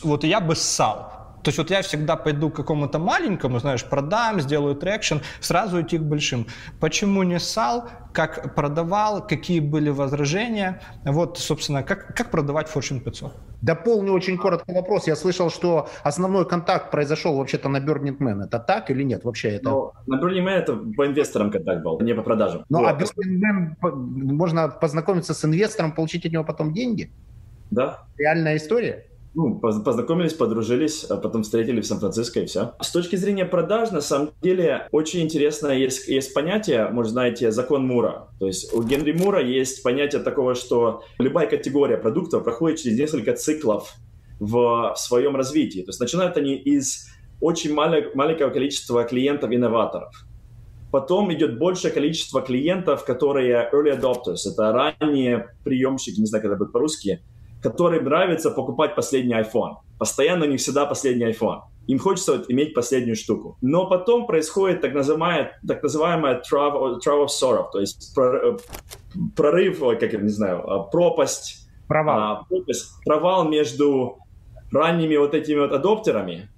[0.02, 1.19] вот я бы ссал.
[1.42, 5.98] То есть вот я всегда пойду к какому-то маленькому, знаешь, продам, сделаю traction, сразу идти
[5.98, 6.46] к большим.
[6.80, 10.82] Почему не ссал, как продавал, какие были возражения?
[11.04, 13.32] Вот, собственно, как, как продавать Fortune 500?
[13.62, 15.06] Дополню очень коротко вопрос.
[15.06, 18.44] Я слышал, что основной контакт произошел вообще-то на Burning Man.
[18.44, 19.50] Это так или нет вообще?
[19.50, 19.70] Это...
[19.70, 22.64] Ну, на Burning Man это по инвесторам контакт был, не по продажам.
[22.68, 23.02] Ну, а вот.
[23.02, 27.10] а Burning Man можно познакомиться с инвестором, получить от него потом деньги?
[27.70, 28.04] Да.
[28.18, 29.09] Реальная история?
[29.34, 32.72] Ну, познакомились, подружились, а потом встретили в Сан-Франциско и все.
[32.80, 37.86] С точки зрения продаж, на самом деле, очень интересно, есть, есть понятие, может, знаете, закон
[37.86, 38.28] Мура.
[38.40, 43.34] То есть у Генри Мура есть понятие такого, что любая категория продуктов проходит через несколько
[43.34, 43.94] циклов
[44.40, 45.80] в, в своем развитии.
[45.80, 47.06] То есть начинают они из
[47.40, 50.24] очень малек, маленького количества клиентов-инноваторов.
[50.90, 56.58] Потом идет большее количество клиентов, которые early adopters, это ранние приемщики, не знаю, как это
[56.58, 57.22] будет по-русски,
[57.62, 59.76] которым нравится покупать последний iPhone.
[59.98, 61.60] Постоянно не всегда последний iPhone.
[61.86, 63.56] Им хочется вот иметь последнюю штуку.
[63.60, 68.56] Но потом происходит так называемая, так называемая trove, trove of sorrow, то есть э,
[69.36, 71.68] прорыв, как я не знаю, а, пропасть.
[71.88, 72.18] Провал.
[72.18, 74.18] А, пропасть, провал между
[74.70, 76.48] ранними вот этими вот адоптерами.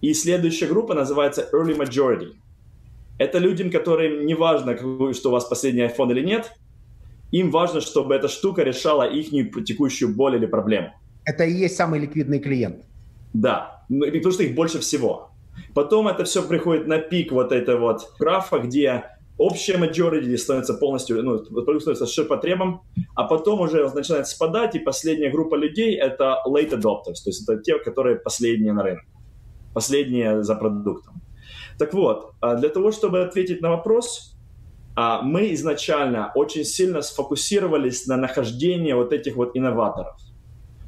[0.00, 2.34] И следующая группа называется early majority.
[3.18, 6.52] Это людям, которым не важно, что у вас последний iPhone или нет,
[7.38, 9.30] им важно, чтобы эта штука решала их
[9.64, 10.92] текущую боль или проблему.
[11.24, 12.84] Это и есть самый ликвидный клиент.
[13.34, 15.30] Да, ну, потому что их больше всего.
[15.74, 19.04] Потом это все приходит на пик вот этой вот графа, где
[19.38, 22.82] общая majority становится полностью, ну, продукт становится ширпотребом,
[23.14, 27.60] а потом уже начинает спадать, и последняя группа людей— это late adopters, то есть это
[27.62, 29.06] те, которые последние на рынке,
[29.74, 31.22] последние за продуктом.
[31.78, 34.35] Так вот, а для того, чтобы ответить на вопрос,
[34.96, 40.16] мы изначально очень сильно сфокусировались на нахождении вот этих вот инноваторов.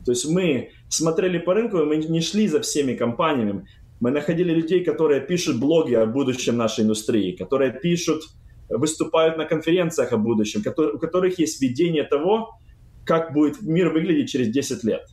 [0.04, 3.66] То есть мы смотрели по рынку, мы не шли за всеми компаниями.
[4.00, 8.22] Мы находили людей, которые пишут блоги о будущем нашей индустрии, которые пишут,
[8.70, 12.58] выступают на конференциях о будущем, которые, у которых есть видение того,
[13.04, 15.06] как будет мир выглядеть через 10 лет.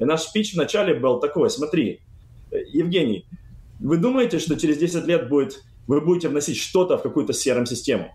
[0.00, 2.00] И наш спич вначале был такой, смотри,
[2.50, 3.26] Евгений,
[3.80, 8.10] вы думаете, что через 10 лет будет, вы будете вносить что-то в какую-то CRM-систему?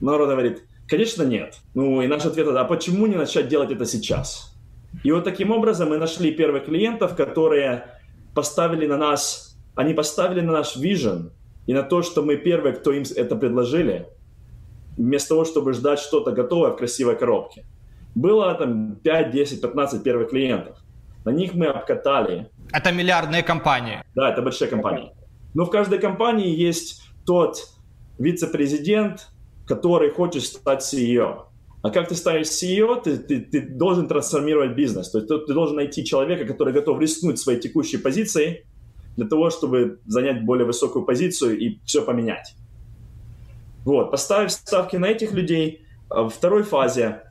[0.00, 1.58] Народ говорит, конечно нет.
[1.74, 4.54] Ну и наш ответ, а почему не начать делать это сейчас?
[5.02, 7.98] И вот таким образом мы нашли первых клиентов, которые
[8.34, 11.30] поставили на нас, они поставили на наш vision
[11.66, 14.06] и на то, что мы первые, кто им это предложили,
[14.96, 17.64] вместо того, чтобы ждать что-то готовое в красивой коробке.
[18.14, 20.78] Было там 5, 10, 15 первых клиентов.
[21.24, 22.48] На них мы обкатали.
[22.72, 24.02] Это миллиардные компании.
[24.14, 25.12] Да, это большие компании.
[25.54, 27.56] Но в каждой компании есть тот
[28.18, 29.28] вице-президент,
[29.66, 31.46] который хочет стать CEO.
[31.82, 35.10] А как ты станешь CEO, ты, ты, ты должен трансформировать бизнес.
[35.10, 38.64] То есть ты, должен найти человека, который готов рискнуть своей текущей позицией
[39.16, 42.54] для того, чтобы занять более высокую позицию и все поменять.
[43.84, 47.22] Вот, поставив ставки на этих людей, а во второй фазе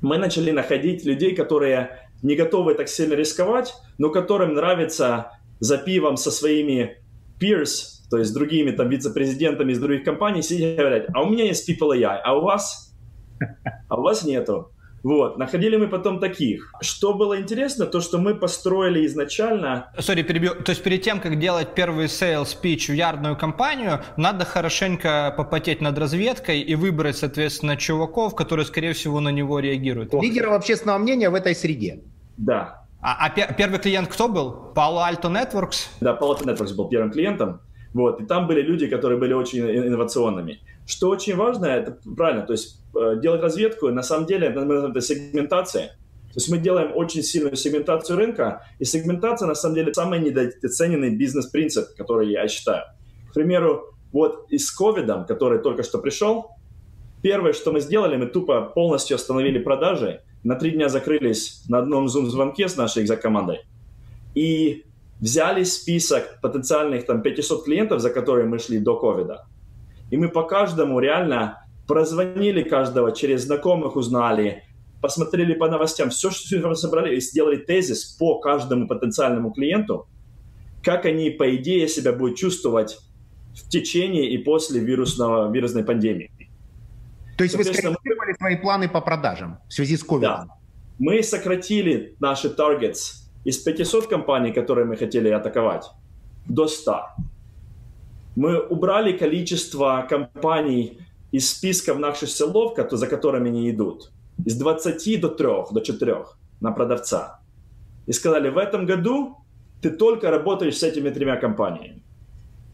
[0.00, 6.16] мы начали находить людей, которые не готовы так сильно рисковать, но которым нравится за пивом
[6.16, 7.02] со своими
[7.38, 11.30] peers, то есть с другими там вице-президентами из других компаний, сидеть и говорить, а у
[11.30, 12.94] меня есть People AI, а у вас
[13.88, 14.70] а у вас нету.
[15.02, 16.70] Вот, находили мы потом таких.
[16.82, 19.90] Что было интересно, то, что мы построили изначально...
[19.98, 20.54] Сори, перебью.
[20.54, 25.80] То есть перед тем, как делать первый sales pitch в ярдную компанию, надо хорошенько попотеть
[25.80, 30.12] над разведкой и выбрать, соответственно, чуваков, которые, скорее всего, на него реагируют.
[30.12, 32.02] Лидеров общественного мнения в этой среде.
[32.36, 32.84] Да.
[33.00, 34.72] А, а пер- первый клиент кто был?
[34.76, 35.88] Palo Alto Networks?
[36.02, 37.62] Да, Palo Alto Networks был первым клиентом.
[37.94, 40.60] Вот, и там были люди, которые были очень инновационными.
[40.86, 45.88] Что очень важно, это правильно, то есть э, делать разведку, на самом деле, это сегментация.
[46.32, 51.14] То есть мы делаем очень сильную сегментацию рынка, и сегментация, на самом деле, самый недооцененный
[51.14, 52.84] бизнес-принцип, который я считаю.
[53.30, 56.52] К примеру, вот и с ковидом, который только что пришел,
[57.20, 62.08] первое, что мы сделали, мы тупо полностью остановили продажи, на три дня закрылись на одном
[62.08, 63.60] зум-звонке с нашей экзокомандой,
[64.34, 64.84] и
[65.22, 69.46] взяли список потенциальных там 500 клиентов, за которые мы шли до ковида,
[70.10, 74.64] и мы по каждому реально прозвонили каждого, через знакомых узнали,
[75.00, 80.08] посмотрели по новостям, все, что мы собрали, и сделали тезис по каждому потенциальному клиенту,
[80.82, 82.98] как они, по идее, себя будут чувствовать
[83.54, 86.30] в течение и после вирусного, вирусной пандемии.
[87.38, 90.20] То есть вы скорректировали свои планы по продажам в связи с COVID?
[90.20, 90.46] Да.
[90.98, 95.90] Мы сократили наши targets из 500 компаний, которые мы хотели атаковать,
[96.46, 97.00] до 100.
[98.36, 100.98] Мы убрали количество компаний
[101.32, 104.10] из списка наших селов, за которыми они идут,
[104.44, 106.24] из 20 до 3, до 4
[106.60, 107.40] на продавца.
[108.06, 109.36] И сказали, в этом году
[109.80, 112.02] ты только работаешь с этими тремя компаниями.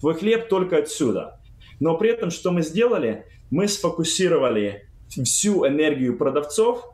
[0.01, 1.41] Твой хлеб только отсюда.
[1.81, 6.85] Но при этом, что мы сделали, мы сфокусировали всю энергию продавцов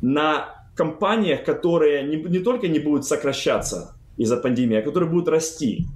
[0.00, 5.86] на компаниях, которые не, не только не будут сокращаться из-за пандемии, а которые будут расти.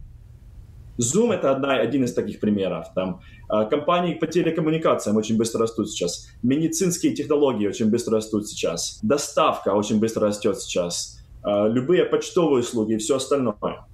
[0.98, 2.88] Zoom это одна, один из таких примеров.
[2.94, 6.28] Там, а, компании по телекоммуникациям очень быстро растут сейчас.
[6.42, 8.98] Медицинские технологии очень быстро растут сейчас.
[9.02, 11.18] Доставка очень быстро растет сейчас.
[11.42, 13.86] А, любые почтовые услуги и все остальное.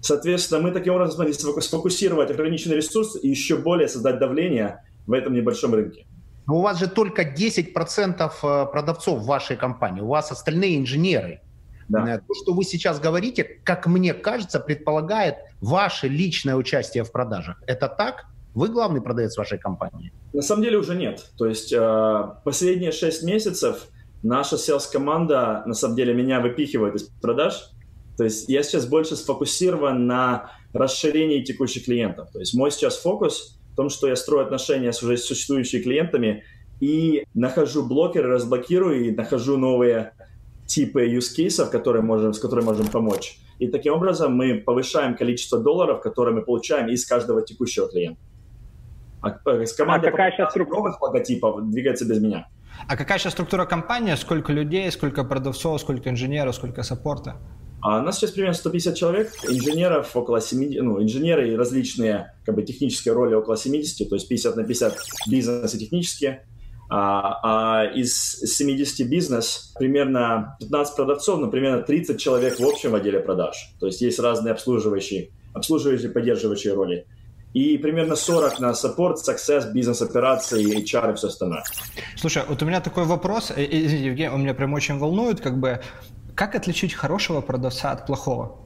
[0.00, 5.34] Соответственно, мы таким образом смогли сфокусировать ограниченный ресурс и еще более создать давление в этом
[5.34, 6.06] небольшом рынке.
[6.46, 11.40] Но у вас же только 10% э, продавцов в вашей компании, у вас остальные инженеры.
[11.88, 12.14] Да.
[12.14, 17.62] Э, то, что вы сейчас говорите, как мне кажется, предполагает ваше личное участие в продажах.
[17.66, 18.26] Это так?
[18.54, 20.12] Вы главный продавец вашей компании?
[20.32, 21.30] На самом деле уже нет.
[21.36, 23.88] То есть э, последние 6 месяцев
[24.22, 27.70] наша sales-команда, на самом деле, меня выпихивает из продаж.
[28.16, 32.30] То есть я сейчас больше сфокусирован на расширении текущих клиентов.
[32.32, 36.44] То есть мой сейчас фокус в том, что я строю отношения с уже существующими клиентами
[36.80, 40.14] и нахожу блокеры, разблокирую и нахожу новые
[40.64, 43.38] типы use cases, которые можем, с которыми можем помочь.
[43.58, 48.18] И таким образом мы повышаем количество долларов, которые мы получаем из каждого текущего клиента.
[49.20, 50.78] А, э, команда а какая сейчас структура?
[50.78, 52.48] новых логотипов двигается без меня.
[52.88, 54.14] А какая сейчас структура компании?
[54.14, 57.36] Сколько людей, сколько продавцов, сколько инженеров, сколько саппорта?
[57.86, 62.56] А у нас сейчас примерно 150 человек, инженеров около 70, ну, инженеры и различные как
[62.56, 66.44] бы, технические роли около 70, то есть 50 на 50 бизнес и технические.
[66.90, 72.96] А, а из 70 бизнес примерно 15 продавцов, но примерно 30 человек в общем в
[72.96, 73.54] отделе продаж.
[73.78, 77.06] То есть есть разные обслуживающие, обслуживающие, поддерживающие роли.
[77.54, 81.62] и примерно 40 на саппорт, success, бизнес-операции, HR и все остальное.
[82.16, 85.58] Слушай, вот у меня такой вопрос, э, извините, Евгений, он меня прям очень волнует, как
[85.58, 85.80] бы,
[86.36, 88.58] как отличить хорошего продавца от плохого,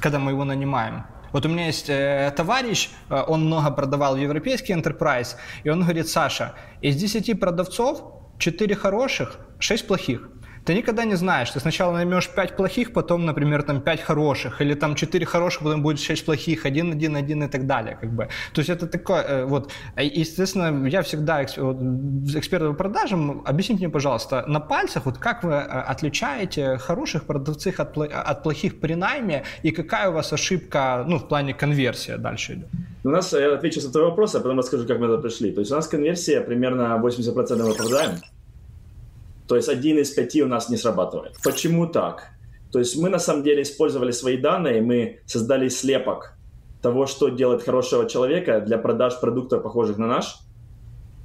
[0.00, 1.04] когда мы его нанимаем?
[1.32, 5.80] Вот у меня есть э, товарищ, э, он много продавал в европейский enterprise, и он
[5.80, 8.02] говорит, Саша, из 10 продавцов
[8.38, 10.28] 4 хороших, 6 плохих.
[10.68, 11.50] Ты никогда не знаешь.
[11.50, 15.82] Ты сначала наймешь 5 плохих, потом, например, там 5 хороших, или там 4 хороших, потом
[15.82, 17.96] будет 6 плохих, 1, 1, 1 и так далее.
[18.00, 18.28] Как бы.
[18.52, 24.44] То есть это такое, э, вот, естественно, я всегда эксперт по продажам, объясните мне, пожалуйста,
[24.46, 25.56] на пальцах, вот как вы э,
[25.90, 31.28] отличаете хороших продавцов от, от плохих при найме, и какая у вас ошибка, ну, в
[31.28, 32.68] плане конверсии дальше идет?
[33.04, 35.50] У нас, я отвечу на твой вопрос, а потом расскажу, как мы туда пришли.
[35.50, 38.20] То есть у нас конверсия примерно 80% мы продаем,
[39.48, 41.36] то есть один из пяти у нас не срабатывает.
[41.42, 42.28] Почему так?
[42.70, 46.34] То есть мы на самом деле использовали свои данные, мы создали слепок
[46.82, 50.36] того, что делает хорошего человека для продаж продуктов, похожих на наш.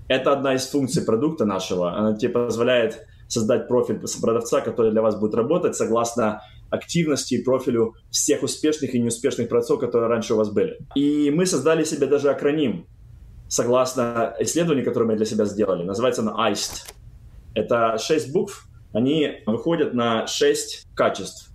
[0.07, 1.95] Это одна из функций продукта нашего.
[1.97, 7.95] Она тебе позволяет создать профиль продавца, который для вас будет работать согласно активности и профилю
[8.09, 10.77] всех успешных и неуспешных продавцов, которые раньше у вас были.
[10.95, 12.87] И мы создали себе даже акроним,
[13.49, 15.83] согласно исследованию, которое мы для себя сделали.
[15.83, 16.93] Называется оно ICED.
[17.53, 21.51] Это шесть букв, они выходят на шесть качеств.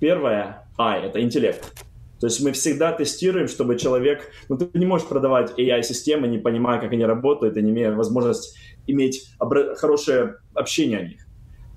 [0.00, 1.72] Первое I– это интеллект.
[2.20, 4.30] То есть мы всегда тестируем, чтобы человек...
[4.48, 8.56] Ну, ты не можешь продавать AI-системы, не понимая, как они работают, и не имея возможность
[8.86, 11.26] иметь обра- хорошее общение о них.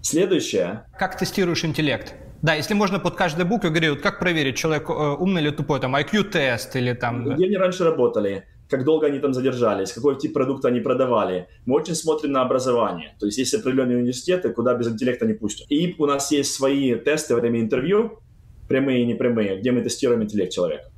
[0.02, 0.86] Следующее...
[1.00, 2.16] Как тестируешь интеллект?
[2.42, 5.80] Да, если можно под каждой буквой говорить, вот как проверить, человек э, умный или тупой,
[5.80, 7.24] там IQ-тест или там...
[7.36, 8.46] Где они раньше работали?
[8.70, 11.48] Как долго они там задержались, какой тип продукта они продавали.
[11.66, 13.16] Мы очень смотрим на образование.
[13.20, 15.68] То есть есть определенные университеты, куда без интеллекта не пустят.
[15.70, 18.20] И у нас есть свои тесты во время интервью,
[18.68, 20.90] прямые и непрямые, где мы тестируем интеллект человека.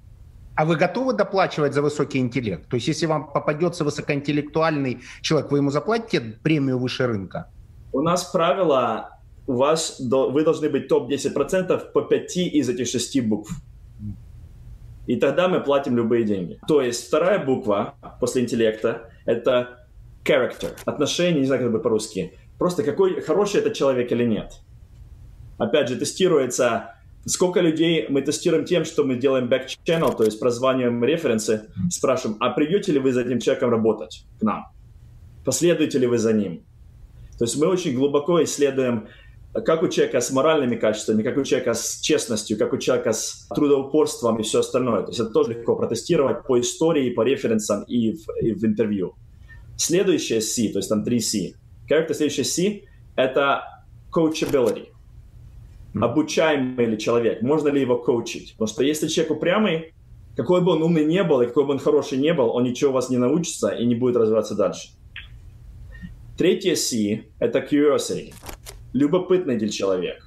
[0.55, 2.69] А вы готовы доплачивать за высокий интеллект?
[2.69, 7.51] То есть если вам попадется высокоинтеллектуальный человек, вы ему заплатите премию выше рынка?
[7.91, 9.09] У нас правило,
[9.47, 13.51] у вас, вы должны быть топ-10% по 5 из этих 6 букв.
[15.07, 16.59] И тогда мы платим любые деньги.
[16.67, 19.87] То есть вторая буква после интеллекта— это
[20.23, 22.33] character, отношение, не знаю, как бы по-русски.
[22.57, 24.53] Просто какой хороший этот человек или нет.
[25.57, 26.95] Опять же, тестируется
[27.27, 32.51] Сколько людей мы тестируем тем, что мы делаем back-channel, то есть прозваниваем референсы, спрашиваем, а
[32.51, 34.67] придете ли вы за этим человеком работать к нам?
[35.43, 36.63] Последуете ли вы за ним?
[37.39, 39.07] То есть мы очень глубоко исследуем
[39.63, 43.47] как у человека с моральными качествами, как у человека с честностью, как у человека с
[43.55, 45.03] трудоупорством и все остальное.
[45.03, 49.15] То есть это тоже легко протестировать по истории, по референсам и в, и в интервью.
[49.77, 51.53] Следующее C, то есть там три C.
[51.89, 52.81] Character следующее C—
[53.15, 54.87] это coachability.
[56.01, 58.53] Обучаемый ли человек, можно ли его коучить?
[58.53, 59.93] Потому что если человек упрямый,
[60.35, 62.91] какой бы он умный не был и какой бы он хороший не был, он ничего
[62.91, 64.89] у вас не научится и не будет развиваться дальше.
[66.37, 68.33] Третье C— это curiosity
[68.95, 70.25] любопытный для человек.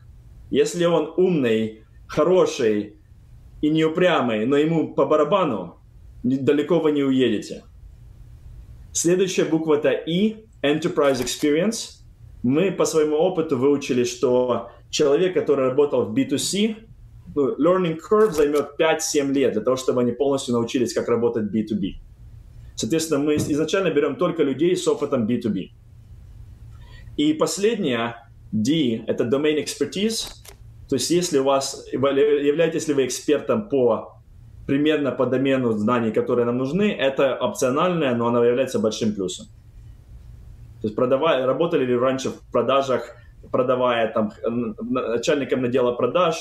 [0.50, 2.96] Если он умный, хороший
[3.62, 5.80] и неупрямый, но ему по барабану,
[6.22, 7.64] далеко вы не уедете.
[8.92, 12.02] Следующая буква это И, Enterprise Experience.
[12.42, 16.76] Мы по своему опыту выучили, что человек, который работал в B2C,
[17.34, 21.94] ну, learning curve займет 5-7 лет для того, чтобы они полностью научились, как работать B2B.
[22.74, 25.70] Соответственно, мы изначально берем только людей с опытом B2B.
[27.16, 30.28] И последнее, D– это domain expertise,
[30.88, 34.14] то есть если у вас, являетесь ли вы экспертом по
[34.66, 39.46] примерно по домену знаний, которые нам нужны, это опциональное, но оно является большим плюсом.
[40.80, 43.16] То есть продавая, работали ли раньше в продажах,
[43.50, 44.32] продавая там
[44.80, 46.36] начальником отдела продаж,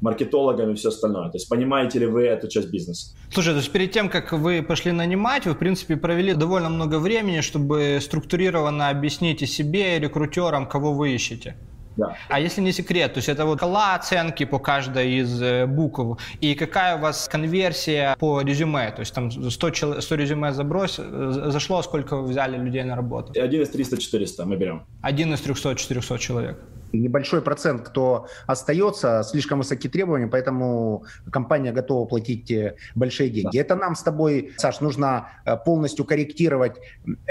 [0.00, 1.30] маркетологам и все остальное.
[1.30, 3.16] То есть понимаете ли вы эту часть бизнеса?
[3.32, 6.98] Слушай, то есть перед тем, как вы пошли нанимать, вы, в принципе, провели довольно много
[6.98, 11.56] времени, чтобы структурированно объяснить и себе, и рекрутерам, кого вы ищете.
[11.98, 12.16] Да.
[12.28, 16.20] А если не секрет, то есть это вот шкала оценки по каждой из э, букв,
[16.40, 21.50] и какая у вас конверсия по резюме, то есть там 100, 100 резюме заброс, э,
[21.50, 23.32] зашло, сколько вы взяли людей на работу?
[23.40, 24.84] Один из 300-400 мы берем.
[25.02, 26.58] Один из 300-400 человек
[26.92, 33.56] небольшой процент, кто остается, слишком высокие требования, поэтому компания готова платить э, большие деньги.
[33.56, 33.60] Да.
[33.60, 36.76] Это нам с тобой, Саш, нужно э, полностью корректировать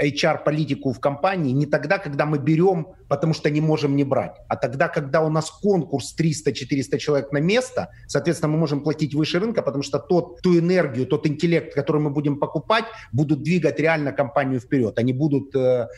[0.00, 4.56] HR-политику в компании не тогда, когда мы берем, потому что не можем не брать, а
[4.56, 9.62] тогда, когда у нас конкурс 300-400 человек на место, соответственно, мы можем платить выше рынка,
[9.62, 14.60] потому что тот, ту энергию, тот интеллект, который мы будем покупать, будут двигать реально компанию
[14.60, 14.98] вперед.
[14.98, 15.88] Они будут э,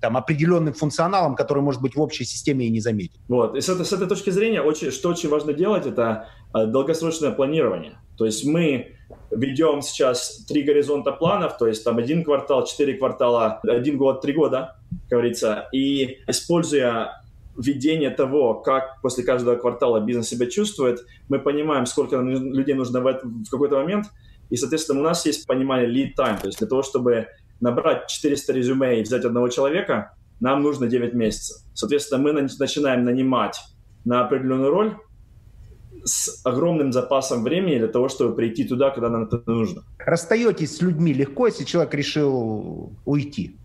[0.00, 3.20] там определенным функционалом, который может быть в общей системе и не заметен заметить.
[3.28, 3.56] Вот.
[3.56, 7.98] И с с этой точки зрения, очень, что очень важно делать, это э, долгосрочное планирование.
[8.16, 8.96] То есть мы
[9.30, 14.32] ведем сейчас три горизонта планов, то есть там один квартал, четыре квартала, один год, три
[14.32, 14.76] года,
[15.08, 17.20] как говорится, и используя
[17.56, 23.04] видение того, как после каждого квартала бизнес себя чувствует, мы понимаем, сколько людей нужно в,
[23.04, 24.06] в какой-то момент,
[24.50, 27.28] и, соответственно, у нас есть понимание lead time, то есть для того, чтобы
[27.60, 31.56] набрать 400 резюме и взять одного человека, нам нужно 9 месяцев.
[31.74, 33.60] Соответственно, мы начинаем нанимать
[34.04, 34.96] на определенную роль
[36.04, 39.82] с огромным запасом времени для того, чтобы прийти туда, когда нам это нужно.
[39.98, 43.56] Расстаетесь с людьми легко, если человек решил уйти?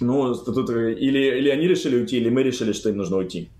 [0.00, 3.50] Ну, тут или, или они решили уйти, или мы решили, что им нужно уйти.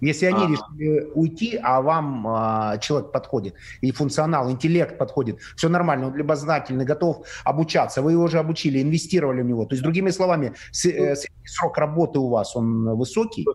[0.00, 0.48] Если они а.
[0.48, 6.84] решили уйти, а вам а, человек подходит, и функционал, интеллект подходит, все нормально, он любознательный,
[6.84, 9.64] готов обучаться, вы его уже обучили, инвестировали в него.
[9.64, 13.46] То есть, другими словами, с, э, срок работы у вас, он высокий?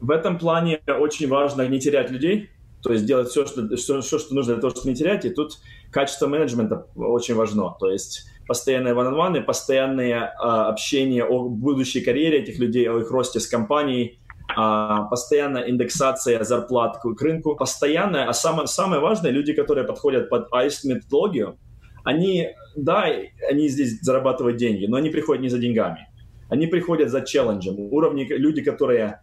[0.00, 2.50] В этом плане очень важно не терять людей,
[2.82, 5.24] то есть делать все, что, все, все, что нужно для того, чтобы не терять.
[5.24, 5.58] И тут
[5.90, 7.76] качество менеджмента очень важно.
[7.78, 13.38] То есть постоянные one-on-one, постоянное а, общение о будущей карьере этих людей, о их росте
[13.38, 14.18] с компанией,
[14.54, 20.78] постоянная индексация зарплат к рынку, постоянная, а самое, самое важное, люди, которые подходят под ICE
[20.84, 21.58] методологию,
[22.04, 23.06] они, да,
[23.48, 26.08] они здесь зарабатывают деньги, но они приходят не за деньгами.
[26.48, 27.78] Они приходят за челленджем.
[27.78, 29.20] Уровни, люди, которые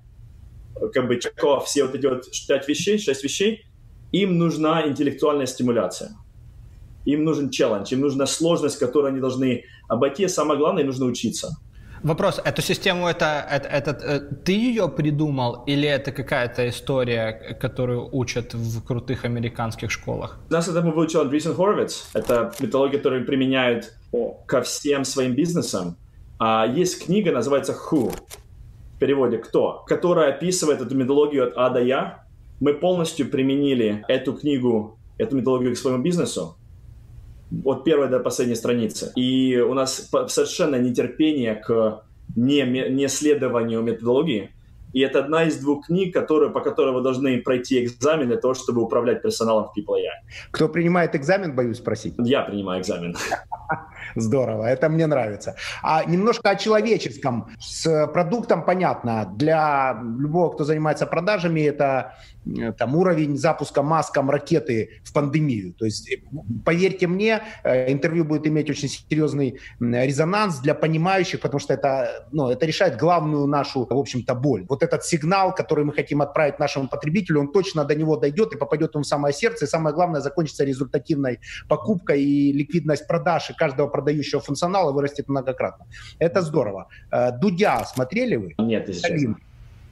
[0.94, 3.66] как бы чеков все вот эти вот пять вещей, шесть вещей,
[4.12, 6.12] им нужна интеллектуальная стимуляция.
[7.06, 10.28] Им нужен челлендж, им нужна сложность, которую они должны обойти.
[10.28, 11.58] Самое главное, им нужно учиться.
[12.04, 18.10] Вопрос, эту систему, это, это, это э, ты ее придумал или это какая-то история, которую
[18.12, 20.40] учат в крутых американских школах?
[20.50, 22.10] Нас это выучил Андресен Хоровиц.
[22.14, 23.94] Это методология, которую применяют
[24.46, 25.98] ко всем своим бизнесам.
[26.40, 28.14] А есть книга, называется «Who»,
[28.96, 32.24] в переводе «Кто», которая описывает эту методологию от А до Я.
[32.62, 36.56] Мы полностью применили эту книгу, эту методологию к своему бизнесу
[37.66, 39.12] от первой до последней страницы.
[39.16, 42.04] И у нас совершенно нетерпение к
[42.36, 44.52] не, не следованию методологии.
[44.94, 48.54] И это одна из двух книг, которые, по которой вы должны пройти экзамен для того,
[48.56, 50.26] чтобы управлять персоналом в People AI.
[50.52, 52.16] Кто принимает экзамен, боюсь спросить?
[52.18, 53.16] Я принимаю экзамен.
[54.16, 55.56] Здорово, это мне нравится.
[55.84, 57.50] А немножко о человеческом.
[57.60, 59.32] С продуктом понятно.
[59.36, 62.16] Для любого, кто занимается продажами, это
[62.78, 65.74] там, уровень запуска маском ракеты в пандемию.
[65.74, 66.18] То есть, э,
[66.66, 72.50] поверьте мне, э, интервью будет иметь очень серьезный резонанс для понимающих, потому что это, ну,
[72.50, 74.66] это решает главную нашу, в общем-то, боль.
[74.70, 78.58] Вот этот сигнал, который мы хотим отправить нашему потребителю, он точно до него дойдет и
[78.58, 83.54] попадет ему в самое сердце, и самое главное, закончится результативной покупкой, и ликвидность продаж и
[83.54, 85.86] каждого продающего функционала вырастет многократно.
[86.20, 86.88] Это здорово.
[87.42, 88.56] Дудя смотрели вы?
[88.58, 89.38] Нет, если честно.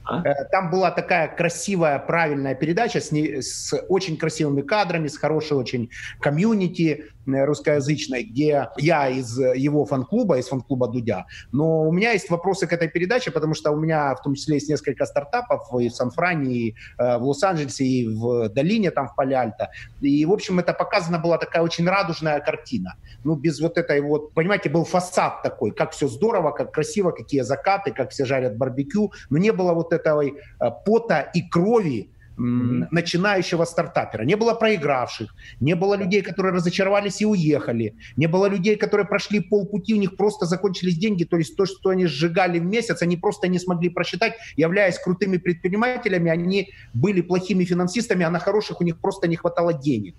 [0.08, 0.22] А?
[0.26, 5.56] Э, там была такая красивая, правильная передача с, не, с очень красивыми кадрами, с хорошей
[5.56, 5.90] очень
[6.20, 11.26] комьюнити русскоязычной, где я из его фан-клуба, из фан-клуба Дудя.
[11.52, 14.54] Но у меня есть вопросы к этой передаче, потому что у меня в том числе
[14.56, 19.14] есть несколько стартапов и в Сан-Фране, и э, в Лос-Анджелесе, и в Долине, там в
[19.14, 19.70] Пале-Альто.
[20.00, 22.94] И, в общем, это показана была такая очень радужная картина.
[23.24, 27.42] Ну, без вот этой вот, понимаете, был фасад такой, как все здорово, как красиво, какие
[27.42, 33.64] закаты, как все жарят барбекю, но не было вот этой э, пота и крови, начинающего
[33.64, 34.22] стартапера.
[34.22, 39.40] Не было проигравших, не было людей, которые разочаровались и уехали, не было людей, которые прошли
[39.40, 43.16] полпути, у них просто закончились деньги, то есть то, что они сжигали в месяц, они
[43.16, 48.84] просто не смогли просчитать, являясь крутыми предпринимателями, они были плохими финансистами, а на хороших у
[48.84, 50.14] них просто не хватало денег.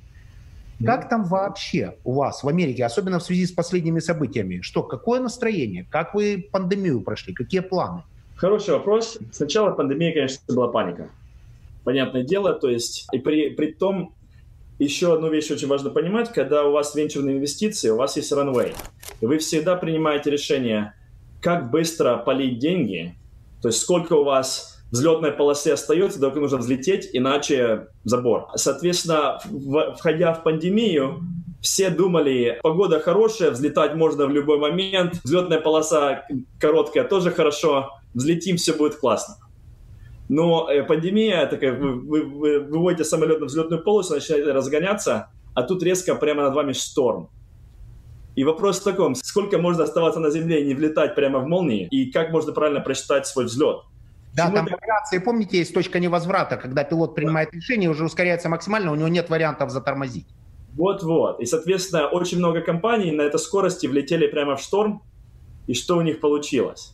[0.86, 4.62] Как там вообще у вас в Америке, особенно в связи с последними событиями?
[4.62, 5.86] Что, какое настроение?
[5.90, 7.34] Как вы пандемию прошли?
[7.34, 8.04] Какие планы?
[8.36, 9.20] Хороший вопрос.
[9.34, 11.10] Сначала пандемии, конечно, была паника.
[11.90, 14.14] Понятное дело, то есть, и при, при том,
[14.78, 18.76] еще одну вещь очень важно понимать, когда у вас венчурные инвестиции, у вас есть runway.
[19.22, 20.94] И вы всегда принимаете решение,
[21.42, 23.16] как быстро полить деньги,
[23.64, 28.50] то есть сколько у вас взлетной полосы остается, только нужно взлететь, иначе забор.
[28.54, 31.22] Соответственно, в, входя в пандемию,
[31.60, 36.28] все думали, погода хорошая, взлетать можно в любой момент, взлетная полоса
[36.60, 39.38] короткая тоже хорошо, взлетим, все будет классно.
[40.30, 45.64] Но э, пандемия такая, вы, вы, вы выводите самолет на взлетную полосу, начинаете разгоняться, а
[45.64, 47.30] тут резко прямо над вами шторм.
[48.36, 51.88] И вопрос в таком, сколько можно оставаться на земле и не влетать прямо в молнии,
[51.88, 53.82] и как можно правильно просчитать свой взлет.
[54.36, 57.58] Да, Почему там по операции, помните, есть точка невозврата, когда пилот принимает да.
[57.58, 60.28] решение, уже ускоряется максимально, у него нет вариантов затормозить.
[60.74, 61.40] Вот-вот.
[61.40, 65.02] И, соответственно, очень много компаний на этой скорости влетели прямо в шторм,
[65.66, 66.94] и что у них получилось?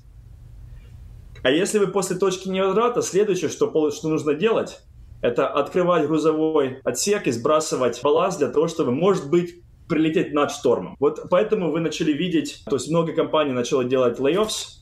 [1.45, 4.79] А если вы после точки невозврата, следующее, что, что нужно делать,
[5.21, 10.95] это открывать грузовой отсек и сбрасывать балласт для того, чтобы, может быть, прилететь над штормом.
[10.99, 14.79] Вот поэтому вы начали видеть, то есть много компаний начало делать layoffs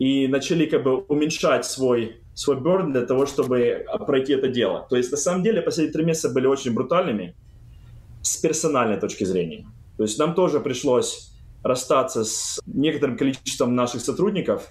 [0.00, 4.88] и начали как бы уменьшать свой свой burn для того, чтобы пройти это дело.
[4.90, 7.36] То есть на самом деле последние три месяца были очень брутальными
[8.20, 9.68] с персональной точки зрения.
[9.96, 11.30] То есть нам тоже пришлось
[11.62, 14.70] расстаться с некоторым количеством наших сотрудников.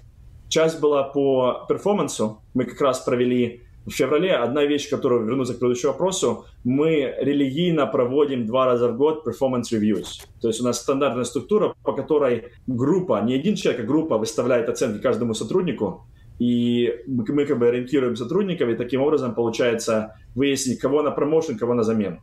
[0.54, 2.44] Часть была по перформансу.
[2.54, 7.88] Мы как раз провели в феврале одна вещь, которую вернуться к предыдущему вопросу, мы религийно
[7.88, 10.22] проводим два раза в год performance reviews.
[10.42, 14.70] То есть у нас стандартная структура, по которой группа, не один человек, а группа выставляет
[14.70, 16.06] оценки каждому сотруднику,
[16.38, 21.74] и мы, как бы ориентируем сотрудников, и таким образом получается выяснить, кого на промоушен, кого
[21.74, 22.20] на замену.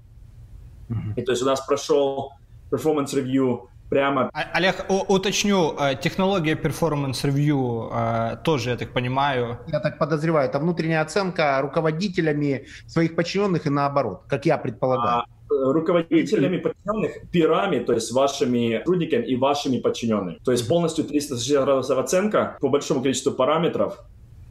[0.89, 1.15] Mm-hmm.
[1.17, 2.31] И то есть у нас прошел
[2.71, 4.31] performance review прямо...
[4.33, 9.59] А, Олег, уточню, э, технология performance review э, тоже, я так понимаю...
[9.67, 15.21] Я так подозреваю, это внутренняя оценка руководителями своих подчиненных и наоборот, как я предполагаю.
[15.21, 20.39] А, э, руководителями подчиненных, пирами, то есть вашими сотрудниками и вашими подчиненными.
[20.45, 23.99] То есть полностью 360 градусов оценка по большому количеству параметров,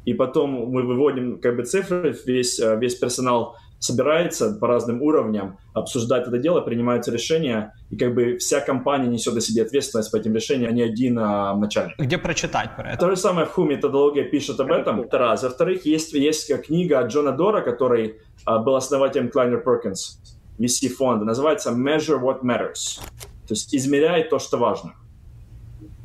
[0.05, 6.27] и потом мы выводим как бы цифры, весь, весь персонал собирается по разным уровням, обсуждать
[6.27, 10.35] это дело, принимаются решения, и как бы вся компания несет на себе ответственность по этим
[10.35, 11.97] решениям, а не один а, начальник.
[11.97, 12.99] Где прочитать про это?
[12.99, 15.01] То же самое в Ху методология пишет об этом.
[15.01, 15.43] Это раз.
[15.43, 20.19] Во-вторых, есть, есть книга Джона Дора, который а, был основателем Kleiner Perkins,
[20.59, 22.99] VC фонда, называется Measure What Matters,
[23.47, 24.93] то есть измеряй то, что важно.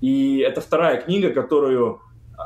[0.01, 2.01] И это вторая книга, которую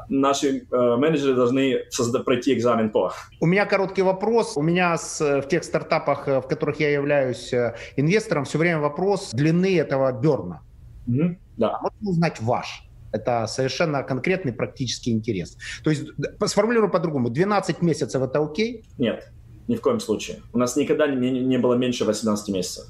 [0.09, 3.13] наши э, менеджеры должны созда- пройти экзамен по.
[3.41, 4.57] У меня короткий вопрос.
[4.57, 8.79] У меня с, в тех стартапах, э, в которых я являюсь э, инвестором, все время
[8.81, 10.63] вопрос длины этого берна.
[11.09, 11.37] Mm-hmm.
[11.57, 11.71] Да.
[11.71, 12.85] А можно узнать ваш?
[13.11, 15.57] Это совершенно конкретный практический интерес.
[15.83, 16.09] То есть,
[16.47, 18.85] сформулирую по-другому, 12 месяцев это окей?
[18.99, 19.33] Нет,
[19.67, 20.39] ни в коем случае.
[20.53, 22.85] У нас никогда не, не было меньше 18 месяцев.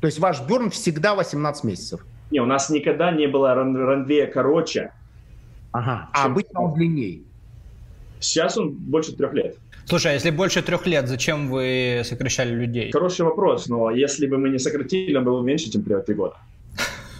[0.00, 2.04] То есть ваш берн всегда 18 месяцев?
[2.30, 4.92] Не, у нас никогда не было ран- ранвея короче,
[5.72, 6.08] Ага.
[6.12, 7.22] А обычно он длиннее?
[8.20, 9.56] Сейчас он больше трех лет.
[9.84, 12.92] Слушай, а если больше трех лет, зачем вы сокращали людей?
[12.92, 16.36] Хороший вопрос, но если бы мы не сократили, он был меньше, чем три года.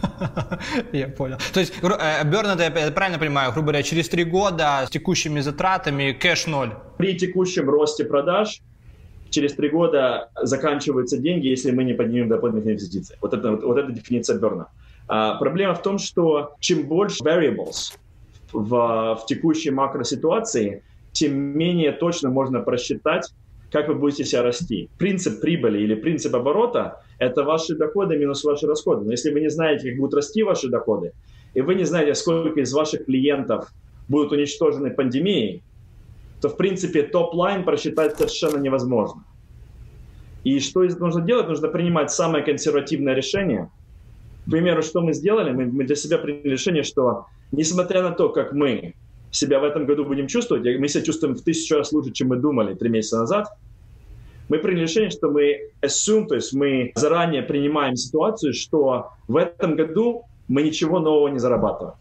[0.93, 1.39] Я понял.
[1.53, 6.13] То есть, Берн, это, я правильно понимаю, грубо говоря, через три года с текущими затратами
[6.13, 6.75] кэш ноль?
[6.99, 8.61] При текущем росте продаж
[9.31, 13.17] через три года заканчиваются деньги, если мы не поднимем дополнительные инвестиции.
[13.21, 14.69] Вот это, вот, вот это дефиниция Берна.
[15.09, 17.95] А, проблема в том, что чем больше variables,
[18.53, 20.83] в, в текущей макроситуации,
[21.13, 23.33] тем менее точно можно просчитать,
[23.71, 24.91] как вы будете себя расти.
[24.99, 29.05] Принцип прибыли или принцип оборота– это ваши доходы минус ваши расходы.
[29.05, 31.13] Но если вы не знаете, как будут расти ваши доходы,
[31.55, 33.69] и вы не знаете, сколько из ваших клиентов
[34.09, 35.63] будут уничтожены пандемией,
[36.41, 39.25] то, в принципе, top line просчитать совершенно невозможно.
[40.45, 41.49] И что нужно делать?
[41.49, 43.71] Нужно принимать самое консервативное решение.
[44.47, 45.53] К примеру, что мы сделали?
[45.53, 48.95] Мы, мы для себя приняли решение, что несмотря на то, как мы
[49.31, 52.37] себя в этом году будем чувствовать, мы себя чувствуем в тысячу раз лучше, чем мы
[52.37, 53.47] думали три месяца назад,
[54.49, 59.77] мы приняли решение, что мы assume, то есть мы заранее принимаем ситуацию, что в этом
[59.77, 61.95] году мы ничего нового не зарабатываем.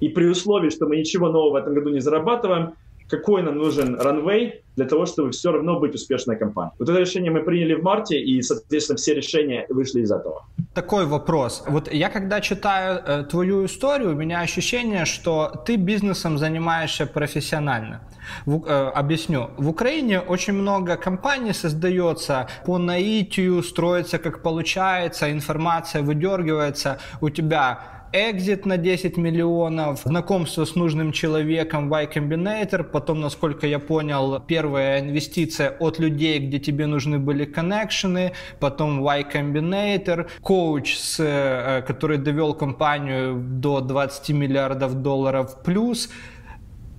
[0.00, 2.74] И при условии, что мы ничего нового в этом году не зарабатываем,
[3.08, 6.74] какой нам нужен ранвей для того, чтобы все равно быть успешной компанией.
[6.78, 10.44] Вот это решение мы приняли в марте, и, соответственно, все решения вышли из этого.
[10.74, 11.64] Такой вопрос.
[11.68, 18.00] Вот я когда читаю э, твою историю, у меня ощущение, что ты бизнесом занимаешься профессионально.
[18.44, 19.50] В, э, объясню.
[19.56, 26.98] В Украине очень много компаний создается по наитию, строится как получается, информация выдергивается.
[27.20, 33.78] У тебя экзит на 10 миллионов, знакомство с нужным человеком Y Combinator, потом, насколько я
[33.78, 41.16] понял, первая инвестиция от людей, где тебе нужны были коннекшены, потом Y Combinator, коуч, с,
[41.20, 46.08] э, который довел компанию до 20 миллиардов долларов плюс.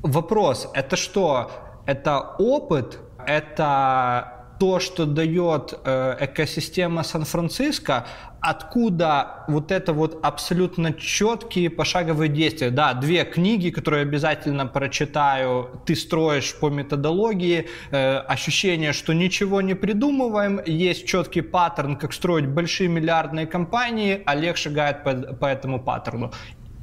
[0.03, 1.51] Вопрос, это что?
[1.85, 2.99] Это опыт?
[3.25, 8.05] Это то, что дает э, экосистема Сан-Франциско,
[8.41, 12.69] откуда вот это вот абсолютно четкие пошаговые действия.
[12.69, 19.73] Да, две книги, которые обязательно прочитаю, ты строишь по методологии, э, ощущение, что ничего не
[19.73, 26.31] придумываем, есть четкий паттерн, как строить большие миллиардные компании, Олег шагает по, по этому паттерну.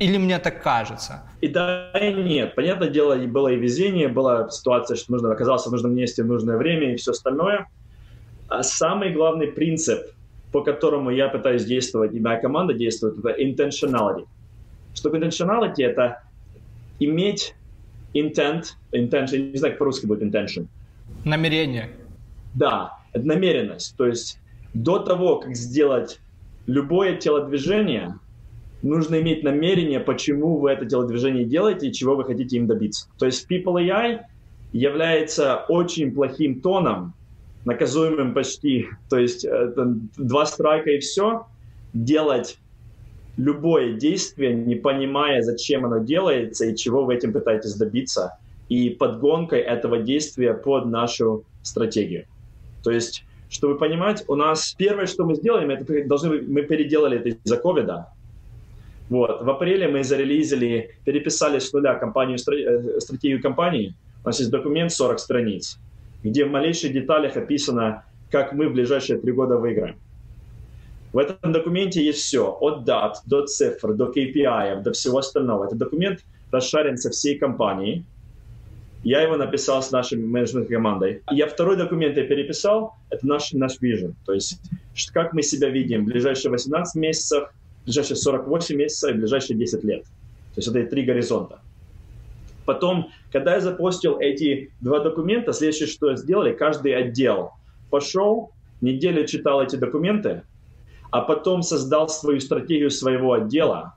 [0.00, 1.22] Или мне так кажется?
[1.40, 2.54] И да, и нет.
[2.54, 6.56] Понятное дело, было и везение, была ситуация, что нужно оказался в нужном месте в нужное
[6.56, 7.68] время и все остальное.
[8.48, 10.00] А самый главный принцип,
[10.52, 14.26] по которому я пытаюсь действовать, и моя команда действует, это intentionality.
[14.94, 15.84] Что такое intentionality?
[15.84, 16.22] Это
[16.98, 17.54] иметь
[18.14, 20.66] intent, intention, не знаю, как по-русски будет intention.
[21.24, 21.90] Намерение.
[22.54, 23.96] Да, это намеренность.
[23.96, 24.38] То есть
[24.72, 26.20] до того, как сделать
[26.66, 28.18] любое телодвижение,
[28.84, 33.08] нужно иметь намерение, почему вы это телодвижение делаете и чего вы хотите им добиться.
[33.18, 34.20] То есть People AI
[34.72, 37.14] является очень плохим тоном,
[37.64, 41.46] наказуемым почти, то есть это два страйка и все,
[41.92, 42.58] делать
[43.36, 49.60] любое действие, не понимая, зачем оно делается и чего вы этим пытаетесь добиться, и подгонкой
[49.60, 52.26] этого действия под нашу стратегию.
[52.82, 57.30] То есть, чтобы понимать, у нас первое, что мы сделаем, это должны, мы переделали это
[57.30, 58.08] из-за ковида.
[59.10, 59.42] Вот.
[59.42, 63.94] В апреле мы зарелизили, переписали с нуля компанию, э, стратегию компании.
[64.24, 65.78] У нас есть документ 40 страниц,
[66.22, 69.96] где в малейших деталях описано, как мы в ближайшие три года выиграем.
[71.12, 75.66] В этом документе есть все, от дат до цифр, до KPI, до всего остального.
[75.66, 78.04] Этот документ расшарен со всей компании.
[79.04, 81.22] Я его написал с нашей менеджмент командой.
[81.30, 84.58] Я второй документ я переписал, это наш, наш vision, то есть
[85.12, 87.50] как мы себя видим в ближайшие 18 месяцев,
[87.84, 90.02] ближайшие 48 месяцев и ближайшие 10 лет.
[90.02, 91.60] То есть это три горизонта.
[92.64, 97.50] Потом, когда я запостил эти два документа, следующее, что сделали, каждый отдел
[97.90, 100.42] пошел, неделю читал эти документы,
[101.10, 103.94] а потом создал свою стратегию своего отдела,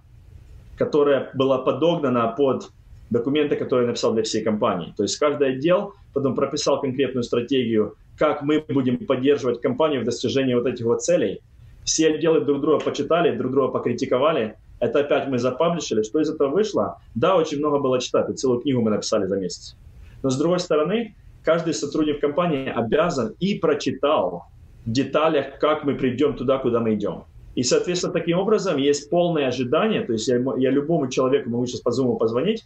[0.78, 2.70] которая была подогнана под
[3.10, 4.94] документы, которые я написал для всей компании.
[4.96, 10.54] То есть каждый отдел потом прописал конкретную стратегию, как мы будем поддерживать компанию в достижении
[10.54, 11.42] вот этих вот целей.
[11.88, 14.56] Все отделы друг друга почитали, друг друга покритиковали.
[14.82, 16.04] Это опять мы запаблишили.
[16.04, 17.00] Что из этого вышло?
[17.16, 18.30] Да, очень много было читать.
[18.30, 19.78] И целую книгу мы написали за месяц.
[20.22, 21.16] Но с другой стороны,
[21.46, 24.48] каждый сотрудник компании обязан и прочитал
[24.86, 27.24] в деталях, как мы придем туда, куда мы идем.
[27.56, 31.80] И, соответственно, таким образом есть полное ожидание, то есть я, я любому человеку могу сейчас
[31.80, 32.66] по Zoom позвонить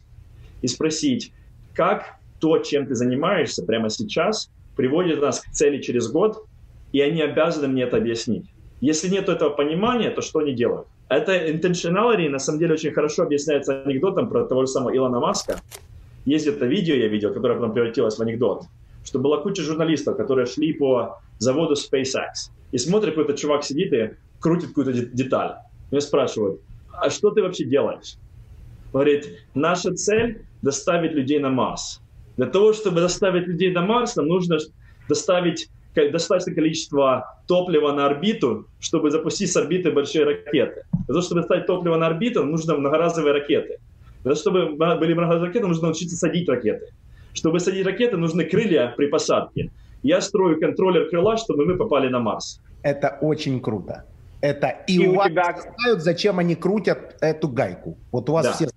[0.64, 1.32] и спросить,
[1.76, 6.44] как то, чем ты занимаешься прямо сейчас, приводит нас к цели через год,
[6.92, 8.51] и они обязаны мне это объяснить.
[8.82, 10.88] Если нет этого понимания, то что они делают?
[11.08, 15.60] Это intentionality на самом деле очень хорошо объясняется анекдотом про того же самого Илона Маска.
[16.26, 18.64] Есть это видео, я видел, которое потом превратилось в анекдот
[19.04, 22.52] что была куча журналистов, которые шли по заводу SpaceX.
[22.72, 25.56] И смотрят, какой-то чувак сидит и крутит какую-то деталь.
[25.92, 26.62] Меня спрашивают,
[26.94, 28.16] а что ты вообще делаешь?
[28.94, 32.02] Говорит, наша цель– доставить людей на Марс.
[32.38, 34.58] Для того, чтобы доставить людей на Марс, нам нужно
[35.10, 40.84] доставить достаточное количество топлива на орбиту, чтобы запустить с орбиты большие ракеты.
[40.94, 43.78] Для того, чтобы доставить топливо на орбиту, нужно многоразовые ракеты.
[44.24, 46.86] Для того, чтобы были многоразовые ракеты, нужно научиться садить ракеты.
[47.34, 49.70] Чтобы садить ракеты, нужны крылья при посадке.
[50.02, 52.62] Я строю контроллер крыла, чтобы мы попали на Марс.
[52.84, 54.06] Это очень круто.
[54.40, 55.56] Это и, и у вас тебя...
[55.78, 57.98] знают, зачем они крутят эту гайку.
[58.14, 58.54] Вот у вас да.
[58.54, 58.68] все.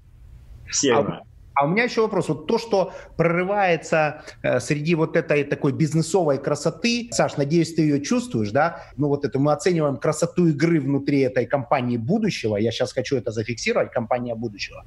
[0.68, 1.22] Все а,
[1.54, 2.28] а у меня еще вопрос.
[2.28, 8.00] Вот то, что прорывается э, среди вот этой такой бизнесовой красоты, Саш, надеюсь, ты ее
[8.00, 8.82] чувствуешь, да?
[8.96, 12.56] Ну вот это мы оцениваем красоту игры внутри этой компании будущего.
[12.56, 14.84] Я сейчас хочу это зафиксировать, компания будущего.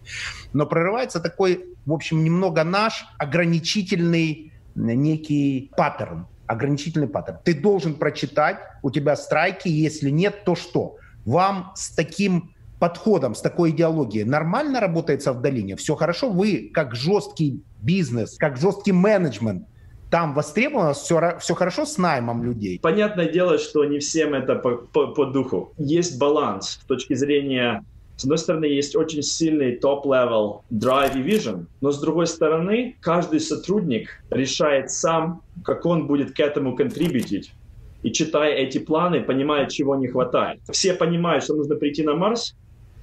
[0.54, 6.28] Но прорывается такой, в общем, немного наш ограничительный некий паттерн.
[6.48, 7.40] Ограничительный паттерн.
[7.44, 10.98] Ты должен прочитать, у тебя страйки, если нет, то что?
[11.26, 15.76] Вам с таким подходом, с такой идеологией нормально работается в долине?
[15.76, 16.30] Все хорошо?
[16.30, 19.68] Вы как жесткий бизнес, как жесткий менеджмент,
[20.10, 22.80] там востребовано, все, все хорошо с наймом людей?
[22.82, 25.74] Понятное дело, что не всем это по, по, по духу.
[25.78, 27.84] Есть баланс с точки зрения
[28.18, 33.40] с одной стороны, есть очень сильный top-level drive и vision, но с другой стороны, каждый
[33.40, 37.54] сотрудник решает сам, как он будет к этому контрибьютить.
[38.02, 40.62] И читая эти планы, понимает, чего не хватает.
[40.72, 42.56] Все понимают, что нужно прийти на Марс,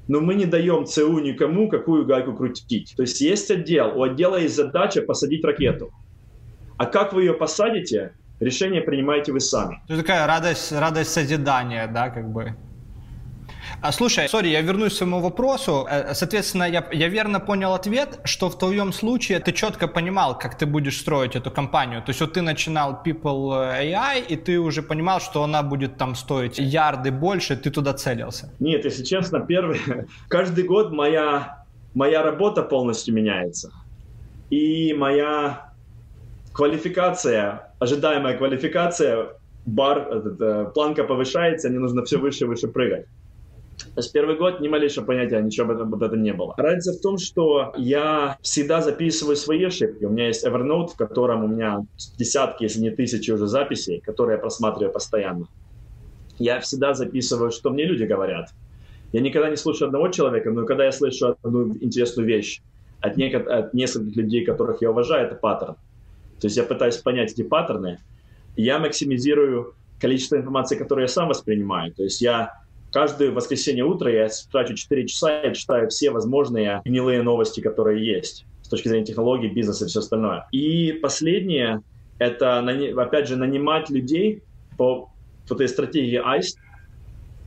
[0.09, 2.95] но мы не даем ЦУ никому, какую гайку крутить.
[2.97, 5.93] То есть есть отдел, у отдела есть задача посадить ракету.
[6.77, 9.83] А как вы ее посадите, решение принимаете вы сами.
[9.89, 12.55] Это такая радость, радость созидания, да, как бы.
[13.85, 15.87] А, слушай, сори, я вернусь к своему вопросу.
[15.91, 20.57] Э, соответственно, я, я верно понял ответ, что в твоем случае ты четко понимал, как
[20.57, 22.01] ты будешь строить эту компанию.
[22.01, 26.15] То есть вот ты начинал People AI, и ты уже понимал, что она будет там
[26.15, 28.49] стоить ярды больше, ты туда целился.
[28.59, 29.79] Нет, если честно, первый...
[30.29, 31.65] Каждый год моя,
[31.95, 33.71] моя работа полностью меняется.
[34.49, 35.73] И моя
[36.55, 39.27] квалификация, ожидаемая квалификация,
[39.67, 43.05] бар, этот, э, планка повышается, мне нужно все выше и выше прыгать.
[43.77, 46.55] То есть первый год ни малейшего понятия, ничего об этом, об этом не было.
[46.57, 50.05] Разница в том, что я всегда записываю свои ошибки.
[50.05, 51.83] У меня есть Evernote, в котором у меня
[52.19, 55.47] десятки, если не тысячи уже записей, которые я просматриваю постоянно.
[56.39, 58.49] Я всегда записываю, что мне люди говорят.
[59.13, 62.61] Я никогда не слушаю одного человека, но когда я слышу одну интересную вещь
[63.01, 65.77] от, нек- от нескольких людей, которых я уважаю, это паттерн.
[66.41, 67.99] То есть я пытаюсь понять эти паттерны,
[68.57, 71.93] я максимизирую количество информации, которую я сам воспринимаю.
[71.95, 72.53] То есть я
[72.95, 78.47] каждое воскресенье утро я трачу 4 часа и читаю все возможные гнилые новости, которые есть
[78.63, 80.47] с точки зрения технологий, бизнеса и все остальное.
[80.53, 81.83] И последнее—
[82.19, 82.61] это,
[82.97, 84.43] опять же, нанимать людей
[84.79, 85.11] по,
[85.49, 86.57] по этой стратегии ICE,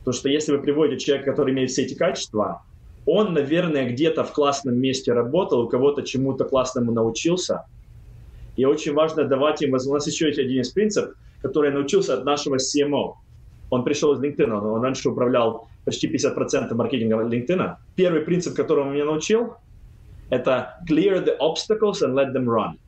[0.00, 2.62] потому что если вы приводите человека, который имеет все эти качества,
[3.06, 7.64] он, наверное, где-то в классном месте работал, у кого-то чему-то классному научился.
[8.56, 9.72] И очень важно давать им...
[9.72, 13.14] У нас еще есть один из принципов, который я научился от нашего CMO.
[13.70, 17.76] Он пришел из LinkedIn, он раньше управлял почти 50% маркетинга LinkedIn.
[17.96, 19.54] Первый принцип, который он меня научил,
[20.30, 22.78] это clear the obstacles and let them run.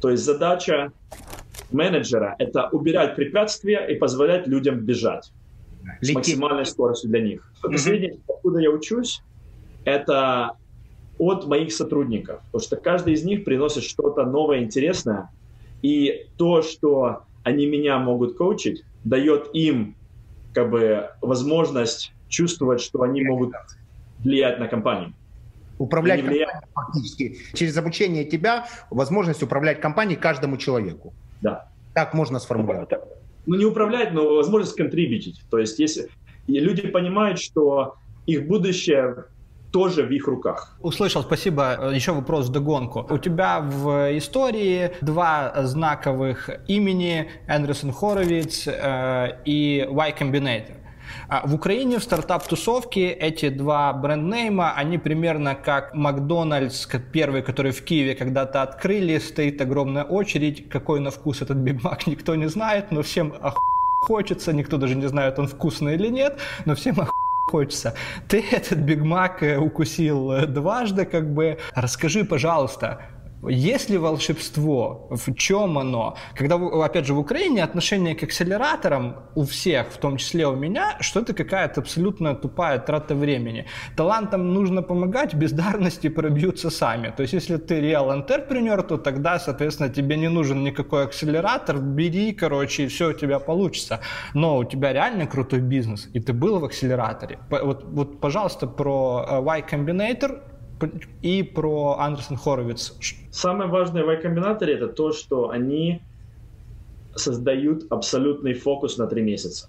[0.00, 0.92] То есть задача
[1.72, 5.32] менеджера– это убирать препятствия и позволять людям бежать
[6.00, 6.08] Лететь.
[6.08, 7.40] с максимальной скоростью для них.
[7.40, 7.72] Mm-hmm.
[7.72, 9.22] Последнее, откуда я учусь,
[9.84, 10.56] это
[11.18, 15.30] от моих сотрудников, потому что каждый из них приносит что-то новое, интересное,
[15.82, 19.94] и то, что они меня могут коучить, дает им
[20.52, 23.54] как бы возможность чувствовать, что они могут
[24.20, 25.12] влиять на компанию.
[25.78, 27.36] Управлять компанией фактически.
[27.52, 31.12] Через обучение тебя возможность управлять компанией каждому человеку.
[31.40, 31.68] Да.
[31.94, 32.90] Так можно сформулировать.
[33.46, 35.42] Ну, не управлять, но возможность контрибьютить.
[35.50, 36.08] То есть, если
[36.46, 37.96] и люди понимают, что
[38.26, 39.26] их будущее
[39.74, 40.76] тоже в их руках.
[40.82, 41.90] Услышал, спасибо.
[41.92, 43.04] Еще вопрос в догонку.
[43.10, 50.76] У тебя в истории два знаковых имени Эндерсон Хоровиц э, и Y Combinator.
[51.28, 57.42] А в Украине в стартап-тусовке эти два brand name а, они примерно как Макдональдс, первый,
[57.42, 60.68] который в Киеве когда-то открыли, стоит огромная очередь.
[60.68, 63.58] Какой на вкус этот Биг Мак, никто не знает, но всем оху...
[64.06, 67.10] хочется, никто даже не знает, он вкусный или нет, но всем оху
[67.50, 67.94] хочется.
[68.28, 71.58] Ты этот Биг Мак э, укусил э, дважды, как бы.
[71.74, 73.02] Расскажи, пожалуйста,
[73.48, 75.08] есть ли волшебство?
[75.10, 76.16] В чем оно?
[76.34, 80.96] Когда, опять же, в Украине отношение к акселераторам у всех, в том числе у меня,
[81.00, 83.66] что это какая-то абсолютно тупая трата времени.
[83.96, 87.12] Талантам нужно помогать, бездарности пробьются сами.
[87.16, 92.32] То есть, если ты реал entrepreneur, то тогда, соответственно, тебе не нужен никакой акселератор, бери,
[92.32, 94.00] короче, и все у тебя получится.
[94.34, 97.38] Но у тебя реально крутой бизнес, и ты был в акселераторе.
[97.50, 100.40] Вот, вот пожалуйста, про э, Y Combinator
[101.22, 102.94] и про Андерсон Хоровиц.
[103.34, 106.00] Самое важное в Y-комбинаторе это то, что они
[107.16, 109.66] создают абсолютный фокус на три месяца.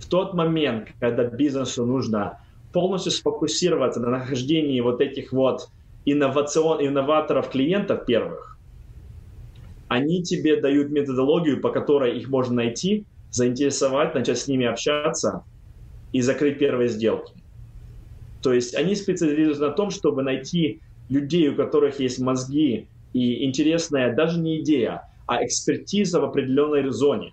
[0.00, 2.40] В тот момент, когда бизнесу нужно
[2.72, 5.68] полностью сфокусироваться на нахождении вот этих вот
[6.04, 8.58] инновацион, инноваторов клиентов первых,
[9.86, 15.44] они тебе дают методологию, по которой их можно найти, заинтересовать, начать с ними общаться
[16.10, 17.34] и закрыть первые сделки.
[18.40, 20.80] То есть они специализируются на том, чтобы найти
[21.10, 27.32] людей, у которых есть мозги и интересная даже не идея, а экспертиза в определенной зоне.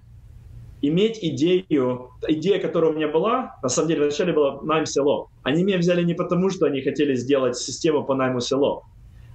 [0.81, 5.29] Иметь идею, идея, которая у меня была, на самом деле вначале была найм село.
[5.43, 8.83] Они меня взяли не потому, что они хотели сделать систему по найму село.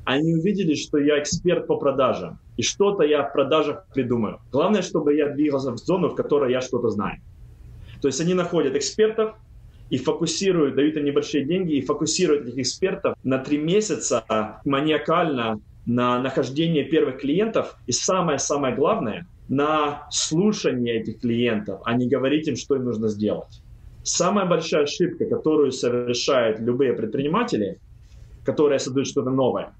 [0.05, 4.41] Они увидели, что я эксперт по продажам, и что-то я в продажах придумаю.
[4.51, 7.21] Главное, чтобы я двигался в зону, в которой я что-то знаю.
[8.01, 9.37] То есть они находят экспертов,
[9.93, 14.25] и фокусируют, дают им небольшие деньги и фокусируют этих экспертов на три месяца
[14.65, 22.49] маниакально на нахождение первых клиентов и самое-самое главное на слушание этих клиентов, а не говорить
[22.49, 23.61] им, что им нужно сделать.
[24.03, 27.79] Самая большая ошибка, которую совершают любые предприниматели,
[28.47, 29.75] которые создают что-то новое,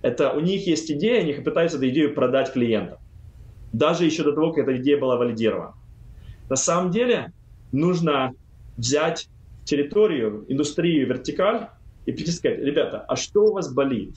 [0.00, 3.00] это у них есть идея, они пытаются эту идею продать клиентам.
[3.74, 5.74] Даже еще до того, как эта идея была валидирована.
[6.48, 7.32] На самом деле
[7.70, 8.32] нужно
[8.78, 9.28] взять
[9.64, 11.68] территорию, индустрию, вертикаль
[12.06, 14.16] и прийти сказать, ребята, а что у вас болит?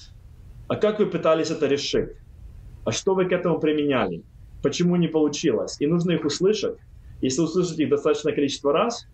[0.67, 2.09] А как вы пытались это решить?
[2.83, 4.23] А что вы к этому применяли?
[4.61, 5.77] Почему не получилось?
[5.79, 6.77] И нужно их услышать.
[7.21, 9.05] Если услышите их достаточное количество раз,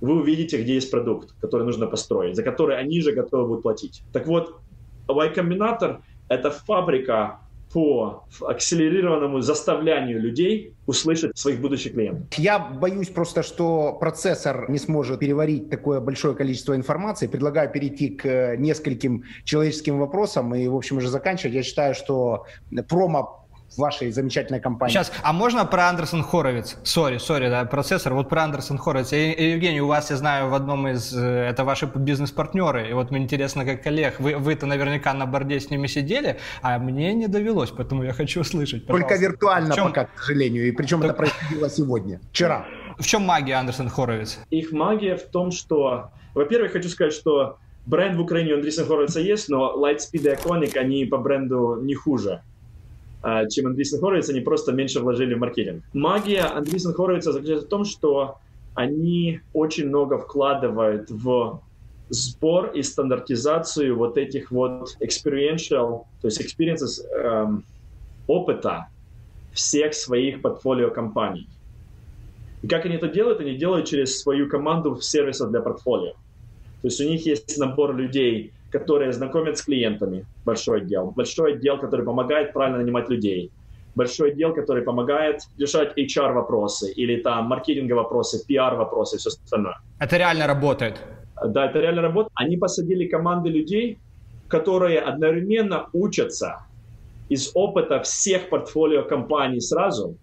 [0.00, 4.02] вы увидите, где есть продукт, который нужно построить, за который они же готовы будут платить.
[4.12, 4.60] Так вот,
[5.08, 7.41] Y-комбинатор— это фабрика
[7.72, 12.26] по акселерированному заставлянию людей услышать своих будущих клиентов.
[12.38, 17.26] Я боюсь просто, что процессор не сможет переварить такое большое количество информации.
[17.26, 21.54] Предлагаю перейти к нескольким человеческим вопросам и, в общем, уже заканчивать.
[21.54, 22.46] Я считаю, что
[22.88, 23.41] промо
[23.76, 24.92] вашей замечательной компании.
[24.92, 26.76] Сейчас, а можно про Andreessen Horowitz?
[26.82, 28.14] Sorry, sorry, да, процессор.
[28.14, 29.12] Вот про Andreessen Horowitz.
[29.12, 31.14] Евгений, у вас, я знаю, в одном из...
[31.16, 32.90] Э, это ваши бизнес-партнеры.
[32.90, 34.20] И вот мне интересно, как коллег.
[34.20, 38.12] Вы, вы-то наверняка на board е с ними сидели, а мне не довелось, поэтому я
[38.12, 38.86] хочу услышать.
[38.86, 39.08] Пожалуйста.
[39.08, 39.84] Только виртуально чем...
[39.88, 40.68] пока, к сожалению.
[40.68, 41.10] И причем так...
[41.10, 42.66] это происходило сегодня, вчера.
[42.98, 44.38] В чем магия Andreessen Horowitz?
[44.50, 46.10] Их магия в том, что...
[46.34, 50.34] Во-первых, хочу сказать, что бренд в Украине у Andreessen Horowitz а есть, но Lightspeed и
[50.34, 52.42] Iconic, они по бренду не хуже
[53.50, 55.84] чем Андрейсон Хоровиц, они просто меньше вложили в маркетинг.
[55.92, 58.38] Магия Андрейсон Хоровица заключается в том, что
[58.74, 61.60] они очень много вкладывают в
[62.08, 67.64] сбор и стандартизацию вот этих вот experiential, то есть experiences, эм,
[68.26, 68.88] опыта
[69.52, 71.48] всех своих портфолио компаний.
[72.62, 73.40] И как они это делают?
[73.40, 76.12] Они делают через свою команду сервисов для портфолио.
[76.82, 81.12] То есть у них есть набор людей, которые знакомят с клиентами, большой отдел.
[81.14, 83.50] Большой отдел, который помогает правильно нанимать людей.
[83.94, 89.76] Большой отдел, который помогает решать HR-вопросы или там маркетинговые вопросы, PR-вопросы и все остальное.
[90.00, 90.96] Это реально работает?
[91.44, 92.32] Да, это реально работает.
[92.34, 93.98] Они посадили команды людей,
[94.48, 96.66] которые одновременно учатся
[97.28, 100.16] из опыта всех портфолио компаний сразу,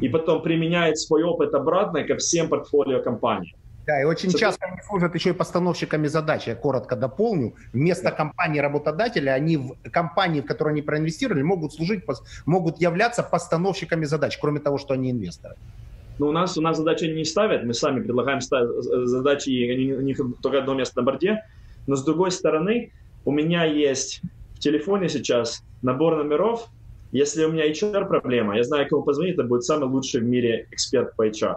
[0.00, 3.56] и потом применяют свой опыт обратно ко всем портфолио компаниям.
[3.86, 6.46] Да, и очень часто они служат еще и постановщиками задач.
[6.46, 7.54] Я коротко дополню.
[7.72, 8.10] Вместо да.
[8.12, 12.04] компании-работодателя, они в компании, в которой они проинвестировали, могут служить,
[12.46, 15.56] могут являться постановщиками задач, кроме того, что они инвесторы.
[16.18, 20.20] Но у нас, у нас задачи не ставят, мы сами предлагаем задачи, и у них
[20.42, 21.44] только одно место на борде.
[21.86, 22.92] Но с другой стороны,
[23.24, 24.20] у меня есть
[24.54, 26.68] в телефоне сейчас набор номеров.
[27.10, 31.16] Если у меня HR-проблема, я знаю, кому позвонить, это будет самый лучший в мире эксперт
[31.16, 31.56] по HR.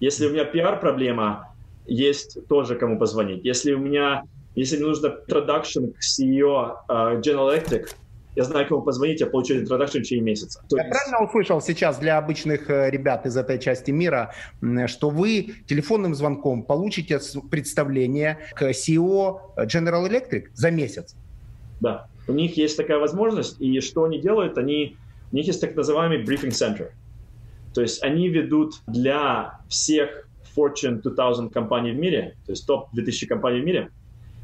[0.00, 1.52] Если у меня пиар-проблема,
[1.86, 3.44] есть тоже кому позвонить.
[3.44, 4.22] Если у меня,
[4.54, 7.88] если мне нужно introduction к CEO uh, General Electric,
[8.36, 10.62] я знаю, кому позвонить, я получу в течение месяца.
[10.68, 10.96] То я есть...
[10.96, 14.32] правильно услышал сейчас для обычных э, ребят из этой части мира,
[14.86, 17.18] что вы телефонным звонком получите
[17.50, 21.16] представление к CEO General Electric за месяц?
[21.80, 24.96] Да, у них есть такая возможность, и что они делают, они,
[25.32, 26.90] у них есть так называемый briefing center.
[27.74, 33.60] То есть они ведут для всех Fortune 2000 компаний в мире, то есть топ-2000 компаний
[33.60, 33.90] в мире,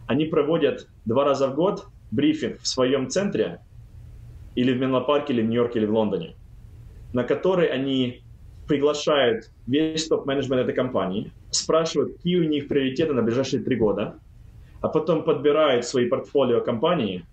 [0.07, 3.61] они проводят два раза в год брифинг в своем центре,
[4.55, 6.35] или в Менло-парке, или в Нью-Йорке, или в Лондоне,
[7.12, 8.22] на который они
[8.68, 14.18] приглашают весь топ-менеджмент этой компании, спрашивают, какие у них приоритеты на ближайшие три года,
[14.81, 17.25] а потом подбирают свои портфолио компании,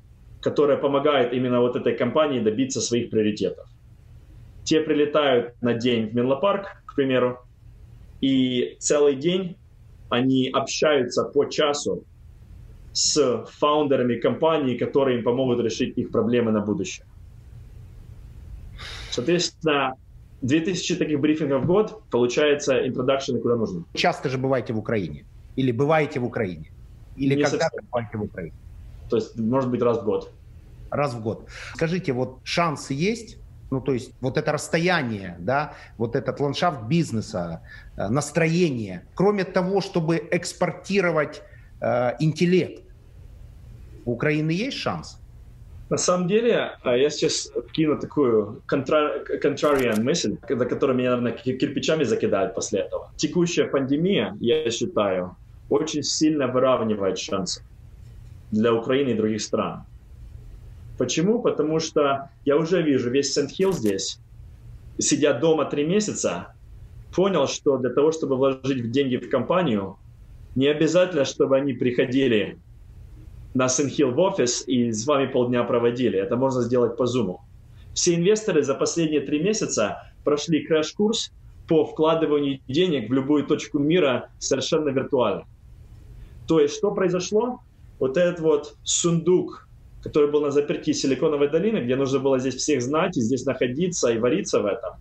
[0.42, 3.68] которые помогают именно вот этой компании добиться своих приоритетов.
[4.64, 7.40] Те прилетают на день в Менло-парк, к примеру,
[8.22, 9.58] и целый день
[10.10, 12.04] они общаются по часу
[12.94, 17.06] с фаундерами компаний, которые им помогут решить их проблемы на будущее.
[19.10, 19.96] Соответственно,
[20.42, 23.86] 2000 таких брифингов в год, получается, интродакшены куда нужно.
[23.94, 25.26] Часто же бываете в Украине?
[25.56, 26.72] Или бываете в Украине?
[27.16, 28.56] Или Не когда бываете в Украине?
[29.10, 30.32] То есть, может быть, раз в год.
[30.90, 31.48] Раз в год.
[31.76, 33.38] Скажите, вот шансы есть
[33.72, 37.62] ну, то есть вот это расстояние, да, вот этот ландшафт бизнеса,
[37.98, 41.42] э, настроение, кроме того, чтобы экспортировать
[41.80, 42.84] э, интеллект,
[44.06, 45.20] у Украины есть шанс?
[45.90, 52.04] На самом деле, э, я сейчас кину такую contrarian мысль, на которую меня, наверное, кирпичами
[52.04, 53.12] закидают после этого.
[53.16, 55.38] Текущая пандемия, я считаю,
[55.70, 57.64] очень сильно выравнивает шансы
[58.52, 59.86] для Украины и других стран.
[61.02, 61.42] Почему?
[61.42, 64.20] Потому что я уже вижу весь Сент-Хилл здесь,
[65.00, 66.54] сидя дома три месяца,
[67.16, 69.98] понял, что для того, чтобы вложить деньги в компанию,
[70.54, 72.60] не обязательно, чтобы они приходили
[73.56, 76.20] на Сент-Хилл в офис и с вами полдня проводили.
[76.20, 77.38] Это можно сделать по Zoom.
[77.96, 81.32] Все инвесторы за последние три месяца прошли краш-курс
[81.68, 85.46] по вкладыванию денег в любую точку мира совершенно виртуально.
[86.48, 87.62] То есть, что произошло?
[87.98, 89.68] Вот этот вот сундук
[90.02, 94.12] который был на заперти Силиконовой долины, где нужно было здесь всех знать и здесь находиться
[94.12, 94.94] и вариться в этом,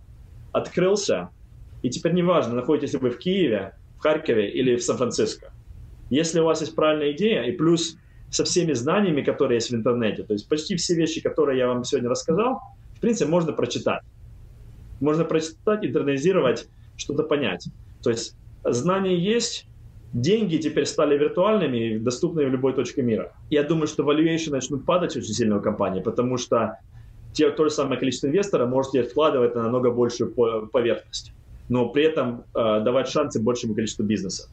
[0.51, 1.29] открылся.
[1.81, 5.51] И теперь неважно, находитесь ли вы в Киеве, в Харькове или в Сан-Франциско.
[6.09, 7.95] Если у вас есть правильная идея, и плюс
[8.29, 11.83] со всеми знаниями, которые есть в интернете, то есть почти все вещи, которые я вам
[11.83, 12.59] сегодня рассказал,
[12.95, 14.03] в принципе, можно прочитать.
[14.99, 17.67] Можно прочитать, интернализировать, что-то понять.
[18.03, 19.65] То есть знания есть,
[20.13, 23.33] деньги теперь стали виртуальными и доступными в любой точке мира.
[23.49, 26.77] Я думаю, что valuation начнут падать очень сильно у компании, потому что
[27.33, 30.33] те, то же самое количество инвесторов может вкладывать на намного большую
[30.71, 31.33] поверхность,
[31.69, 34.49] но при этом э, давать шансы большему количеству бизнеса.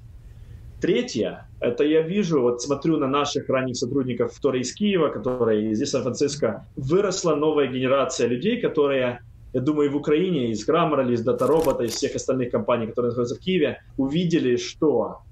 [0.81, 5.91] Третье, это я вижу, вот смотрю на наших ранних сотрудников, которые из Киева, которые из
[5.91, 9.21] Сан-Франциско, выросла новая генерация людей, которые
[9.55, 13.35] я думаю, и в Украине, из Grammarly, из DataRobot, из всех остальных компаний, которые находятся
[13.35, 15.23] в Киеве, увидели, что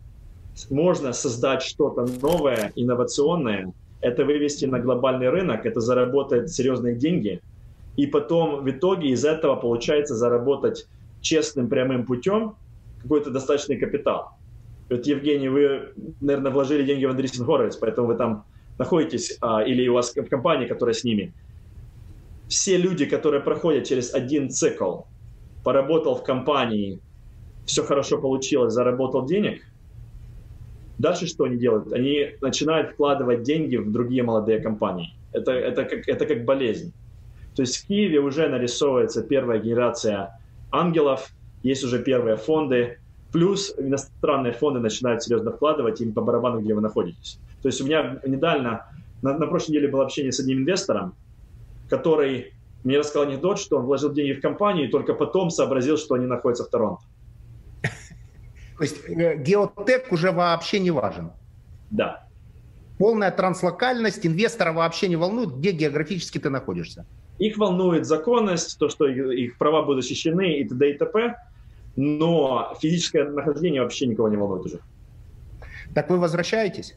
[0.70, 7.40] можно создать что-то новое, инновационное, это вывести на глобальный рынок, это заработать серьезные деньги,
[7.96, 10.86] и потом в итоге из этого получается заработать
[11.20, 12.56] честным прямым путем
[13.02, 14.30] какой-то достаточный капитал.
[14.88, 18.44] Вот, Евгений, вы, наверное, вложили деньги в Андресин Хоровиц, поэтому вы там
[18.78, 21.32] находитесь, а, или у вас в компании, которая с ними.
[22.48, 25.00] все люди, которые проходят через один цикл,
[25.64, 27.00] поработал в компании,
[27.64, 29.62] все хорошо получилось, заработал денег,
[30.98, 31.92] дальше что они делают?
[31.92, 35.14] Они начинают вкладывать деньги в другие молодые компании.
[35.32, 36.92] Это, это, как, это как болезнь.
[37.54, 40.40] То есть в Киеве уже нарисовывается первая генерация
[40.70, 41.30] ангелов,
[41.62, 42.98] есть уже первые фонды,
[43.32, 47.38] плюс иностранные фонды начинают серьезно вкладывать им по барабану, где вы находитесь.
[47.62, 48.86] То есть у меня недавно,
[49.22, 51.14] на, на прошлой неделе было общение с одним инвестором,
[51.88, 52.52] который
[52.84, 56.26] мне рассказал анекдот, что он вложил деньги в компанию и только потом сообразил, что они
[56.26, 57.02] находятся в Торонто.
[58.76, 61.30] То есть э, геотек уже вообще не важен?
[61.90, 62.26] Да.
[62.98, 67.04] Полная транслокальность инвестора вообще не волнует, где географически ты находишься?
[67.38, 70.90] Их волнует законность, то, что их права будут защищены и т.д.
[70.90, 71.36] и т.п.,
[71.96, 74.80] но физическое нахождение вообще никого не волнует уже.
[75.94, 76.96] Так вы возвращаетесь?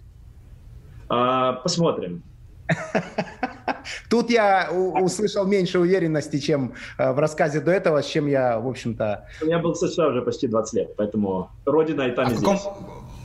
[1.08, 2.24] А, посмотрим.
[4.09, 8.67] Тут я услышал меньше уверенности, чем э, в рассказе до этого, с чем я, в
[8.67, 9.28] общем-то...
[9.41, 12.39] Я был в США уже почти 20 лет, поэтому родина и там, а и в
[12.39, 12.74] каком, здесь.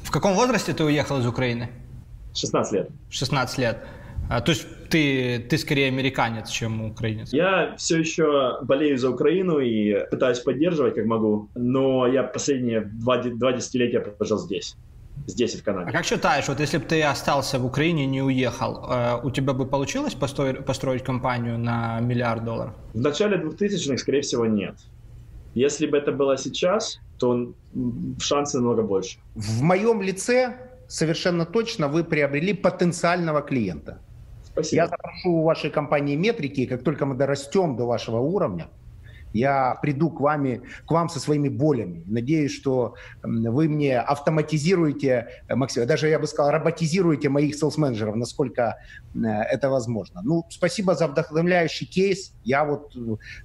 [0.05, 1.71] В каком возрасте ты уехал из Украины?
[2.35, 2.91] 16 лет.
[3.11, 3.79] 16 лет.
[4.31, 7.33] А, то есть ты, ты скорее американец, чем украинец?
[7.33, 13.23] Я все еще болею за Украину и пытаюсь поддерживать, как могу, но я последние два,
[13.23, 14.77] два десятилетия прожил здесь
[15.27, 15.91] здесь, в Канаде.
[15.91, 19.31] А как считаешь, вот если бы ты остался в Украине и не уехал, э, у
[19.31, 22.75] тебя бы получилось построить, построить компанию на миллиард долларов?
[22.95, 24.75] В начале 2000-х, скорее всего, нет.
[25.55, 27.53] Если бы это было сейчас, то
[28.21, 29.19] шансы намного больше.
[29.35, 30.57] В моем лице
[30.89, 33.99] совершенно точно вы приобрели потенциального клиента.
[34.45, 34.83] Спасибо.
[34.83, 38.67] Я запрошу у вашей компании метрики, и как только мы дорастем до вашего уровня,
[39.35, 42.03] я приду к, вами, к вам со своими болями.
[42.07, 48.77] Надеюсь, что вы мне автоматизируете, э, Максим, даже я бы сказал, роботизируете моих селс-менеджеров, насколько
[49.15, 50.23] э, это возможно.
[50.23, 52.33] Ну, спасибо за вдохновляющий кейс.
[52.45, 52.97] Я вот,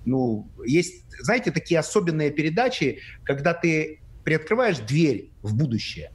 [0.05, 6.11] ну, есть, знаете, такие особенные передачи, когда ты приоткрываешь дверь в будущее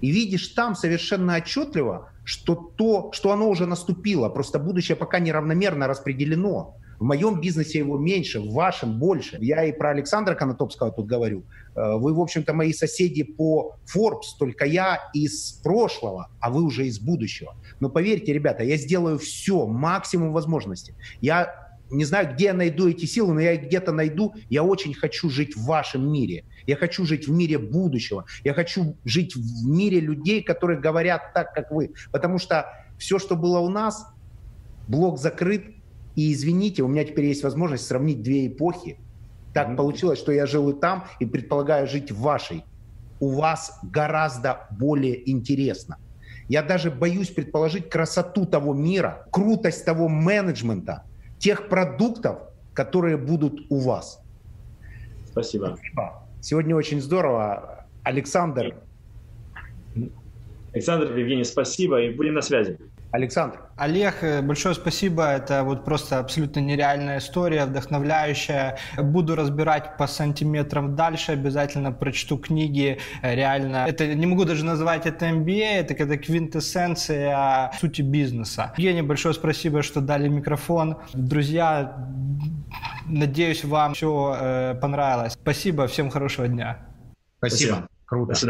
[0.00, 5.86] и видишь там совершенно отчетливо, что то, что оно уже наступило, просто будущее пока неравномерно
[5.86, 6.76] распределено.
[6.98, 9.38] В моем бизнесе его меньше, в вашем больше.
[9.40, 11.44] Я и про Александра Конотопского тут говорю.
[11.74, 16.86] Э, вы, в общем-то, мои соседи по Forbes, только я из прошлого, а вы уже
[16.86, 17.54] из будущего.
[17.80, 20.94] Но поверьте, ребята, я сделаю все, максимум возможностей.
[21.20, 24.34] Я не знаю, где я найду эти силы, но я их где-то найду.
[24.50, 26.44] Я очень хочу жить в вашем мире.
[26.66, 28.26] Я хочу жить в мире будущего.
[28.44, 31.92] Я хочу жить в мире людей, которые говорят так, как вы.
[32.12, 32.66] Потому что
[32.98, 34.06] все, что было у нас,
[34.86, 35.77] блок закрыт,
[36.18, 38.98] и извините, у меня теперь есть возможность сравнить две эпохи.
[39.54, 39.76] Так mm-hmm.
[39.76, 42.64] получилось, что я жил и там, и предполагаю жить в вашей.
[43.20, 45.96] У вас гораздо более интересно.
[46.48, 51.04] Я даже боюсь предположить красоту того мира, крутость того менеджмента,
[51.38, 52.40] тех продуктов,
[52.74, 54.20] которые будут у вас.
[55.30, 55.76] Спасибо.
[55.76, 56.24] Спасибо.
[56.40, 57.86] Сегодня очень здорово.
[58.02, 58.74] Александр.
[60.72, 62.76] Александр, Евгений, спасибо и будем на связи.
[63.10, 63.60] Александр.
[63.76, 65.24] Олег, э, большое спасибо.
[65.24, 68.78] Это вот просто абсолютно нереальная история, вдохновляющая.
[68.98, 72.98] Буду разбирать по сантиметрам дальше, обязательно прочту книги.
[73.22, 78.74] Э, реально, это не могу даже назвать это MBA, это когда квинтэссенция сути бизнеса.
[78.76, 80.98] Евгений, большое спасибо, что дали микрофон.
[81.14, 81.96] Друзья,
[83.06, 85.32] надеюсь, вам все э, понравилось.
[85.32, 86.78] Спасибо, всем хорошего дня.
[87.38, 87.72] Спасибо.
[87.72, 87.88] Спасибо.
[88.04, 88.32] Круто.
[88.32, 88.46] До свидания.